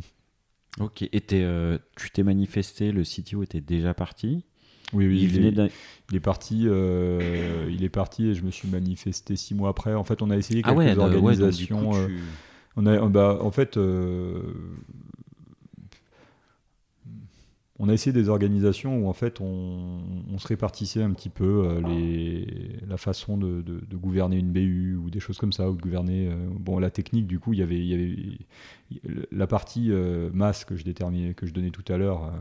[0.80, 4.44] ok, et euh, tu t'es manifesté, le CTO était déjà parti.
[4.94, 5.36] Oui, oui, il,
[6.16, 9.92] est, parti, euh, il est parti et je me suis manifesté six mois après.
[9.92, 11.90] En fait, on a essayé ah quelques organisations.
[12.74, 13.78] on a, bah, en fait,
[17.80, 20.00] on a essayé des organisations où en fait on,
[20.38, 22.46] se répartissait un petit peu euh, les,
[22.86, 23.64] la façon de,
[23.94, 26.28] gouverner une BU ou des choses comme ça, ou de gouverner.
[26.28, 30.64] Euh, bon, la technique, du coup, il y avait, y avait la partie euh, masse
[30.64, 32.32] que je déterminais, que je donnais tout à l'heure.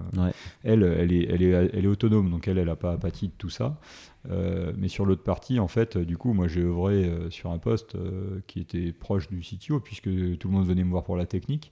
[0.63, 3.33] Elle, elle est, elle est, elle est autonome, donc elle, elle n'a pas apathie de
[3.37, 3.79] tout ça.
[4.77, 7.97] mais sur l'autre partie, en fait, du coup, moi j'ai œuvré sur un poste
[8.45, 11.71] qui était proche du CTO, puisque tout le monde venait me voir pour la technique.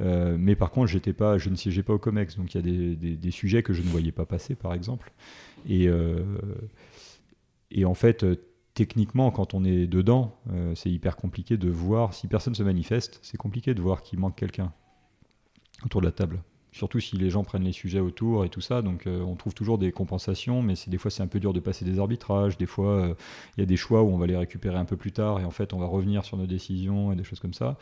[0.00, 3.30] Euh, mais par contre, je ne siégeais pas au COMEX, donc il y a des,
[3.30, 5.12] sujets que je ne voyais pas passer, par exemple.
[5.68, 6.22] Et, euh,
[7.84, 8.24] en fait,
[8.74, 10.36] techniquement, quand on est dedans,
[10.74, 14.36] c'est hyper compliqué de voir, si personne se manifeste, c'est compliqué de voir qu'il manque
[14.36, 14.72] quelqu'un
[15.84, 16.40] autour de la table
[16.72, 18.82] surtout si les gens prennent les sujets autour et tout ça.
[18.82, 21.60] Donc euh, on trouve toujours des compensations, mais des fois c'est un peu dur de
[21.60, 22.56] passer des arbitrages.
[22.56, 23.14] Des fois euh,
[23.56, 25.44] il y a des choix où on va les récupérer un peu plus tard et
[25.44, 27.76] en fait on va revenir sur nos décisions et des choses comme ça.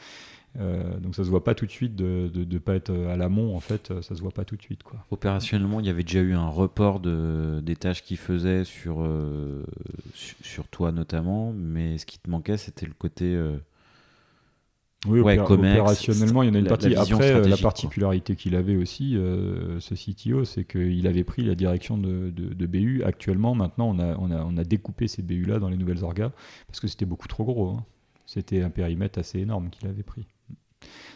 [0.59, 3.55] Euh, donc ça se voit pas tout de suite de ne pas être à l'amont
[3.57, 5.05] en fait, ça se voit pas tout de suite quoi.
[5.11, 9.07] Opérationnellement, il y avait déjà eu un report de, des tâches qu'il faisait sur,
[10.15, 13.37] sur, toi notamment, mais ce qui te manquait c'était le côté
[15.07, 16.95] oui, opérationnellement, il y en a une partie.
[16.95, 21.55] Après, euh, la particularité qu'il avait aussi, euh, ce CTO, c'est qu'il avait pris la
[21.55, 23.03] direction de, BU.
[23.05, 26.33] Actuellement, maintenant, on a, on a, découpé ces BU-là dans les nouvelles orgas
[26.67, 27.71] parce que c'était beaucoup trop gros.
[27.71, 27.85] Hein.
[28.27, 30.27] C'était un périmètre assez énorme qu'il avait pris.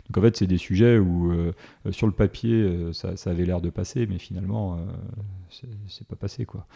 [0.07, 1.53] Donc en fait, c'est des sujets où, euh,
[1.91, 4.79] sur le papier, ça, ça, avait l'air de passer, mais finalement,
[5.89, 6.45] c'est pas passé.
[6.45, 6.67] Quoi.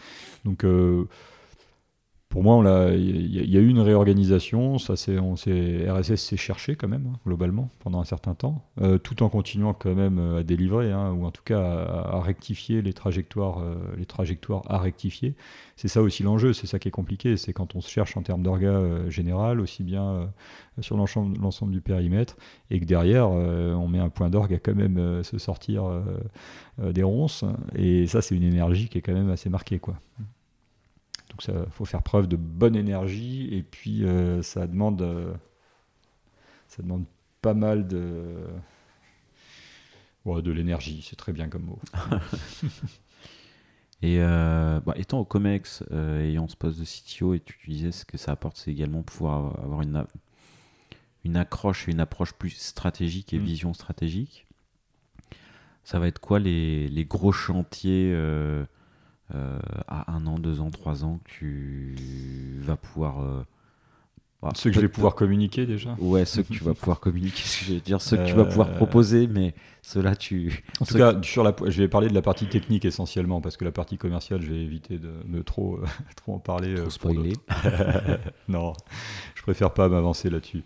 [2.35, 4.77] Pour moi, il y, a eu une réorganisation.
[4.77, 9.23] Ça, on RSS s'est cherché quand même, hein, globalement, pendant un certain temps, euh, tout
[9.23, 12.91] en continuant quand même euh, à délivrer, hein, ou en tout cas à, rectifier les
[12.91, 15.35] trajectoires, euh, les trajectoires à rectifier.
[15.77, 18.21] C'est ça aussi l'enjeu, c'est ça qui est compliqué, c'est quand on se cherche en
[18.21, 20.29] termes d'orga général, aussi bien
[20.81, 22.35] sur l'ensemble du périmètre,
[22.69, 25.85] et que derrière, on met un point d'orgue à quand même se sortir
[26.81, 27.45] des ronces.
[27.75, 29.95] Et ça, c'est une énergie qui est quand même assez marquée, quoi.
[31.35, 35.33] Donc il faut faire preuve de bonne énergie et puis euh, ça demande euh,
[36.69, 37.05] ça demande
[37.41, 38.47] pas mal de
[40.25, 41.79] de l'énergie, c'est très bien comme mot.
[44.01, 48.05] et euh, bah, étant au Comex, ayant ce poste de CTO, et tu disais ce
[48.05, 50.03] que ça apporte, c'est également pouvoir avoir une,
[51.25, 53.43] une accroche et une approche plus stratégique et mm.
[53.43, 54.47] vision stratégique.
[55.83, 58.11] Ça va être quoi les, les gros chantiers
[59.33, 59.57] euh,
[59.87, 61.95] à un an, deux ans, trois ans que tu
[62.61, 63.21] vas pouvoir.
[63.21, 63.43] Euh,
[64.43, 67.41] bah, ceux que je vais pouvoir communiquer déjà Ouais, ceux que tu vas pouvoir communiquer,
[67.41, 70.63] ce que je vais dire, ceux que tu vas pouvoir euh, proposer, mais ceux-là, tu.
[70.79, 73.65] En tout cas, sur la, je vais parler de la partie technique essentiellement, parce que
[73.65, 75.79] la partie commerciale, je vais éviter de, trop,
[76.15, 76.75] trop en parler.
[76.75, 77.33] Trop spoiler.
[78.47, 78.73] non,
[79.33, 80.63] je préfère pas m'avancer là-dessus.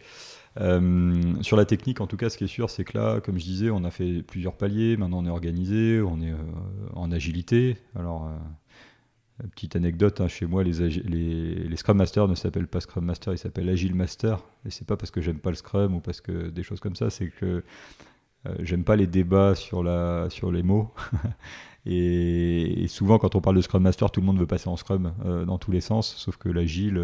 [0.59, 3.39] Euh, sur la technique, en tout cas, ce qui est sûr, c'est que là, comme
[3.39, 4.97] je disais, on a fait plusieurs paliers.
[4.97, 6.37] Maintenant, on est organisé, on est euh,
[6.93, 7.77] en agilité.
[7.95, 13.33] Alors, euh, petite anecdote, hein, chez moi, les, Scrum Masters ne s'appellent pas Scrum Master,
[13.33, 14.39] ils s'appellent Agile Master.
[14.65, 16.95] Et c'est pas parce que j'aime pas le Scrum ou parce que des choses comme
[16.95, 17.63] ça, c'est que
[18.61, 20.91] j'aime pas les débats sur, la, sur les mots.
[21.85, 25.13] Et, souvent, quand on parle de Scrum Master, tout le monde veut passer en Scrum
[25.47, 27.01] dans tous les sens, sauf que l'agile,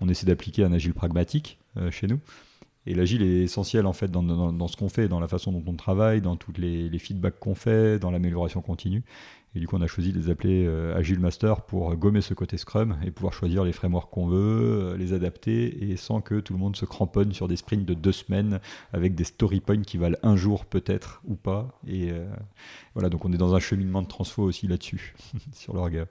[0.00, 1.58] on essaie d'appliquer un agile pragmatique
[1.90, 2.18] chez nous.
[2.86, 5.74] Et l'agile est essentiel en fait dans, ce qu'on fait, dans la façon dont on
[5.74, 9.02] travaille, dans tous les, feedbacks qu'on fait, dans l'amélioration continue.
[9.54, 12.34] Et du coup, on a choisi de les appeler euh, Agile Master pour gommer ce
[12.34, 14.36] côté Scrum et pouvoir choisir les frameworks qu'on veut,
[14.92, 17.94] euh, les adapter et sans que tout le monde se cramponne sur des sprints de
[17.94, 18.60] deux semaines
[18.92, 21.80] avec des story points qui valent un jour peut-être ou pas.
[21.86, 22.26] Et euh,
[22.92, 25.14] voilà, donc on est dans un cheminement de transfo aussi là-dessus,
[25.52, 26.06] sur l'orga.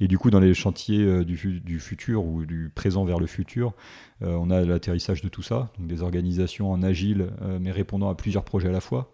[0.00, 1.36] Et du coup, dans les chantiers euh, du,
[1.78, 3.74] futur ou du présent vers le futur,
[4.22, 8.08] euh, on a l'atterrissage de tout ça, donc des organisations en agile, euh, mais répondant
[8.08, 9.12] à plusieurs projets à la fois.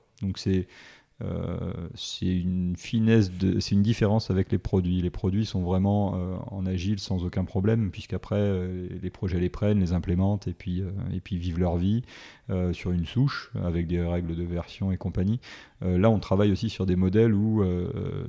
[1.94, 5.00] C'est une finesse, c'est une différence avec les produits.
[5.00, 9.48] Les produits sont vraiment euh, en agile sans aucun problème, puisqu'après euh, les projets les
[9.48, 12.02] prennent, les implémentent et puis, et puis vivent leur vie
[12.72, 15.40] sur une souche avec des règles de version et compagnie.
[15.80, 17.64] là, on travaille aussi sur des modèles ou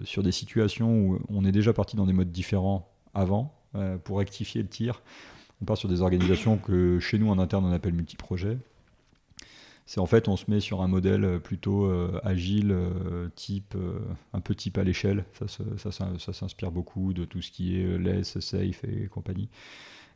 [0.04, 3.54] sur des situations où on est déjà parti dans des modes différents avant
[4.04, 5.04] pour rectifier le tir.
[5.62, 8.58] On part sur des organisations que chez nous en interne on appelle multiprojets
[9.88, 13.76] c'est en fait on se met sur un modèle euh, plutôt euh, agile, euh, type
[14.34, 15.24] un peu type à l'échelle.
[15.48, 19.50] Ça, ça, s'inspire beaucoup de tout ce qui est less, safe et compagnie.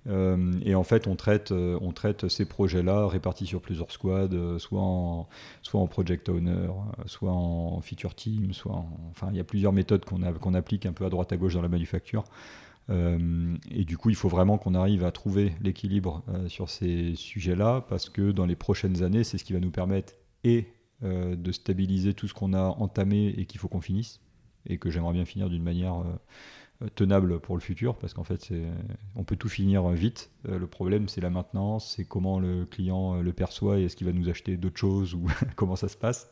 [0.08, 5.30] et en fait, on traite, on traite ces projets-là répartis sur plusieurs squads, soit, en,
[5.62, 6.70] soit en project owner,
[7.06, 10.94] soit en feature team, soit enfin, il y a plusieurs méthodes qu'on qu'on applique un
[10.94, 12.26] peu à droite à gauche dans la manufacture
[12.90, 17.86] et du coup, il faut vraiment qu'on arrive à trouver l'équilibre euh, sur ces sujets-là,
[17.88, 20.14] parce que dans les prochaines années, c'est ce qui va nous permettre
[20.44, 20.68] et
[21.04, 24.20] euh, de stabiliser tout ce qu'on a entamé et qu'il faut qu'on finisse,
[24.66, 26.04] et que j'aimerais bien finir d'une manière
[26.96, 28.52] tenable pour le futur, parce qu'en fait,
[29.16, 30.32] on peut tout finir vite.
[30.46, 34.14] le problème, c'est la maintenance, c'est comment le client le perçoit et est-ce qu'il va
[34.14, 36.32] nous acheter d'autres choses ou comment ça se passe.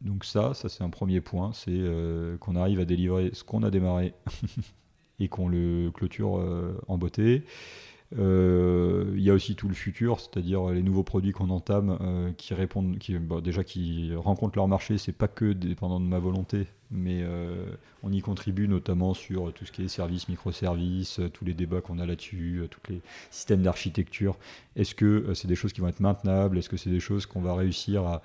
[0.00, 3.62] Donc ça, ça c'est un premier point, c'est euh, qu'on arrive à délivrer ce qu'on
[3.62, 4.14] a démarré
[5.20, 7.44] et qu'on le clôture euh, en beauté.
[8.18, 12.54] Euh, il y a aussi tout le futur, c'est-à-dire les nouveaux produits qu'on entame qui
[12.54, 14.96] répondent, qui, déjà qui rencontrent leur marché.
[14.96, 17.22] C'est pas que dépendant de ma volonté, mais
[18.02, 21.98] on y contribue notamment sur tout ce qui est services, microservices, tous les débats qu'on
[21.98, 24.38] a là-dessus, tous les systèmes d'architecture.
[24.74, 26.56] Est-ce que c'est des choses qui vont être maintenables?
[26.56, 28.22] Est-ce que c'est des choses qu'on va réussir à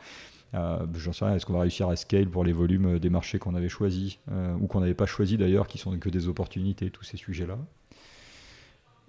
[0.54, 3.56] j'en sais rien, est-ce qu'on va réussir à scale pour les volumes des marchés qu'on
[3.56, 4.20] avait choisis
[4.60, 7.58] ou qu'on n'avait pas choisis d'ailleurs, qui sont que des opportunités, tous ces sujets-là.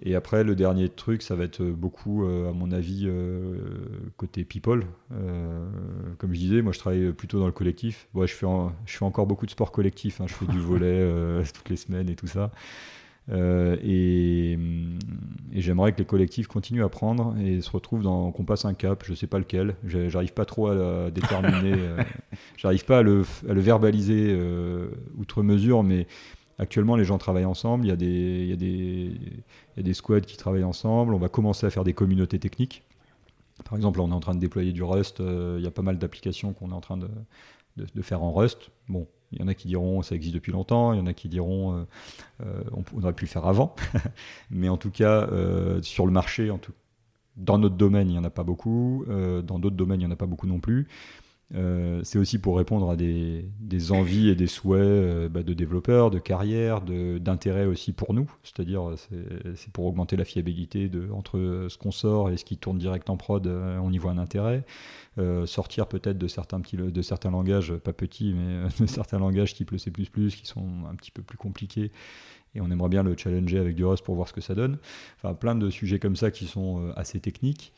[0.01, 3.57] Et après, le dernier truc, ça va être beaucoup, euh, à mon avis, euh,
[4.17, 4.85] côté people.
[5.13, 5.69] Euh,
[6.17, 8.07] comme je disais, moi, je travaille plutôt dans le collectif.
[8.13, 8.45] je, fais
[8.85, 10.19] je fais encore beaucoup de sport collectif.
[10.19, 10.25] Hein.
[10.27, 12.51] Je fais du volet toutes les semaines et tout ça.
[13.31, 14.57] Et,
[15.53, 19.03] j'aimerais que les collectifs continuent à prendre et se retrouvent dans qu'on passe un cap.
[19.05, 19.75] Je sais pas lequel.
[19.85, 21.75] J'arrive pas trop à, déterminer.
[22.57, 24.37] J'arrive pas à le, à le verbaliser
[25.17, 26.07] outre mesure, mais
[26.57, 29.79] Actuellement, les gens travaillent ensemble, il y, a des, il, y a des, il y
[29.79, 32.83] a des squads qui travaillent ensemble, on va commencer à faire des communautés techniques.
[33.65, 35.81] Par exemple, on est en train de déployer du Rust, euh, il y a pas
[35.81, 37.09] mal d'applications qu'on est en train de,
[37.75, 38.69] de, faire en Rust.
[38.87, 39.05] Bon,
[39.35, 41.29] il y en a qui diront ça existe depuis longtemps, il y en a qui
[41.29, 41.83] diront euh,
[42.45, 43.75] euh, on, aurait pu le faire avant.
[44.49, 45.27] Mais en tout cas,
[45.81, 46.51] sur le marché,
[47.37, 50.13] dans notre domaine, il n'y en a pas beaucoup, dans d'autres domaines, il n'y en
[50.13, 50.87] a pas beaucoup non plus.
[51.53, 53.45] Euh, c'est aussi pour répondre à des,
[53.91, 58.29] envies et des souhaits euh, bah, de développeurs, de carrière, d'intérêt aussi pour nous.
[58.43, 58.95] C'est-à-dire,
[59.55, 63.09] c'est pour augmenter la fiabilité de, entre ce qu'on sort et ce qui tourne direct
[63.09, 64.65] en prod, euh, on y voit un intérêt.
[65.45, 69.77] sortir peut-être de certains, de certains langages, pas petits, mais de certains langages type le
[69.77, 71.91] C++, qui sont un petit peu plus compliqués.
[72.55, 74.77] Et on aimerait bien le challenger avec du Rust pour voir ce que ça donne.
[75.17, 77.73] Enfin, plein de sujets comme ça qui sont assez techniques.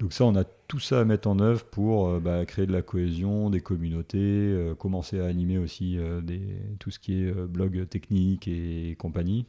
[0.00, 2.72] Donc ça, on a tout ça à mettre en œuvre pour euh, bah, créer de
[2.72, 6.40] la cohésion, des communautés, euh, commencer à animer aussi euh, des,
[6.80, 9.46] tout ce qui est blog technique et compagnie.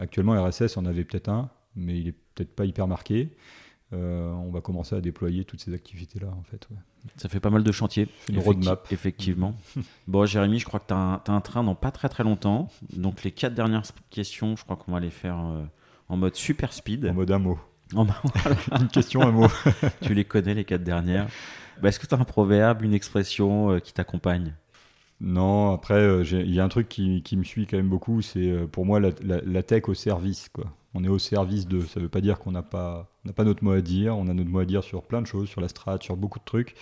[0.00, 3.30] actuellement, RSS, on avait peut-être un, mais il est peut-être pas hyper marqué.
[3.92, 6.68] on va commencer à déployer toutes ces activités-là, en fait.
[7.16, 8.08] Ça fait pas mal de chantiers.
[8.28, 8.86] Une roadmap.
[8.92, 9.56] Effectivement.
[10.08, 12.68] bon, Jérémy, je crois que tu as, as, un train dans pas très très longtemps.
[12.92, 15.36] Donc les quatre dernières questions, je crois qu'on va les faire
[16.08, 17.06] en mode super speed.
[17.06, 17.58] En mode un mot.
[17.94, 18.20] Oh, bah,
[18.80, 19.46] une question, un mot.
[20.02, 21.28] tu les connais, les quatre dernières.
[21.80, 24.54] Bah, est-ce que tu as un proverbe, une expression euh, qui t'accompagne?
[25.20, 28.50] Non, après, euh, il y a un truc qui, me suit quand même beaucoup, c'est
[28.50, 30.48] euh, pour moi la, tech au service.
[30.50, 30.66] Quoi.
[30.94, 31.80] On est au service de.
[31.80, 34.16] Ça ne veut pas dire qu'on n'a pas, pas notre mot à dire.
[34.16, 36.38] On a notre mot à dire sur plein de choses, sur la strat, sur beaucoup
[36.38, 36.74] de trucs.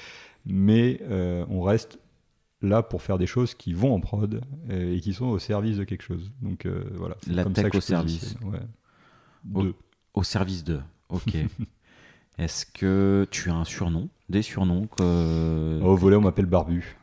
[0.46, 1.00] Mais
[1.48, 1.98] on reste
[2.60, 5.84] là pour faire des choses qui vont en prod et, qui sont au service de
[5.84, 6.32] quelque chose.
[6.42, 7.16] Donc voilà.
[7.28, 8.36] La tech au service.
[8.42, 9.72] Ouais.
[10.12, 10.80] au, service de.
[11.08, 11.36] Ok.
[12.38, 15.80] Est-ce que tu as un surnom Des surnoms que...
[15.82, 16.96] Au volet, on m'appelle Barbu.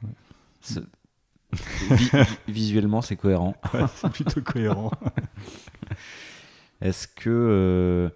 [2.48, 3.56] visuellement, c'est cohérent.
[3.96, 4.92] c'est plutôt cohérent.
[6.82, 8.10] Est-ce que, euh,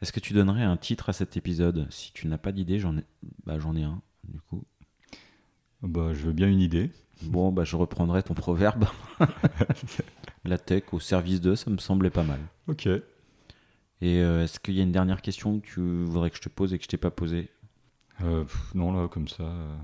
[0.00, 1.86] est-ce que tu donnerais un titre à cet épisode?
[1.90, 3.04] Si tu n'as pas d'idée, j'en ai,
[3.44, 4.64] bah, j'en ai un, du coup.
[5.82, 6.90] Bah, je veux bien une idée.
[7.22, 8.86] Bon, bah, je reprendrai ton proverbe.
[10.44, 12.40] La tech au service de, ça me semblait pas mal.
[12.66, 12.88] Ok.
[14.00, 16.48] Et euh, est-ce qu'il y a une dernière question que tu voudrais que je te
[16.48, 17.48] pose et que je t'ai pas posée?
[18.22, 18.44] Euh,
[18.74, 19.44] Non, là, comme ça.
[19.44, 19.76] Euh.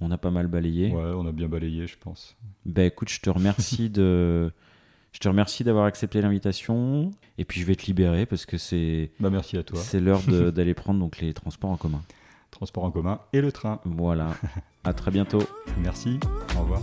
[0.00, 0.92] On a pas mal balayé.
[0.92, 2.36] Ouais, on a bien balayé, je pense.
[2.64, 4.52] Bah écoute, je te remercie de.
[5.10, 9.10] Je te remercie d'avoir accepté l'invitation et puis je vais te libérer parce que c'est.
[9.18, 9.80] Bah merci à toi.
[9.80, 10.20] C'est l'heure
[10.52, 12.02] d'aller prendre donc les transports en commun.
[12.50, 13.80] Transports en commun et le train.
[13.86, 14.36] Voilà.
[14.84, 15.42] à très bientôt.
[15.78, 16.20] Merci.
[16.56, 16.82] Au revoir.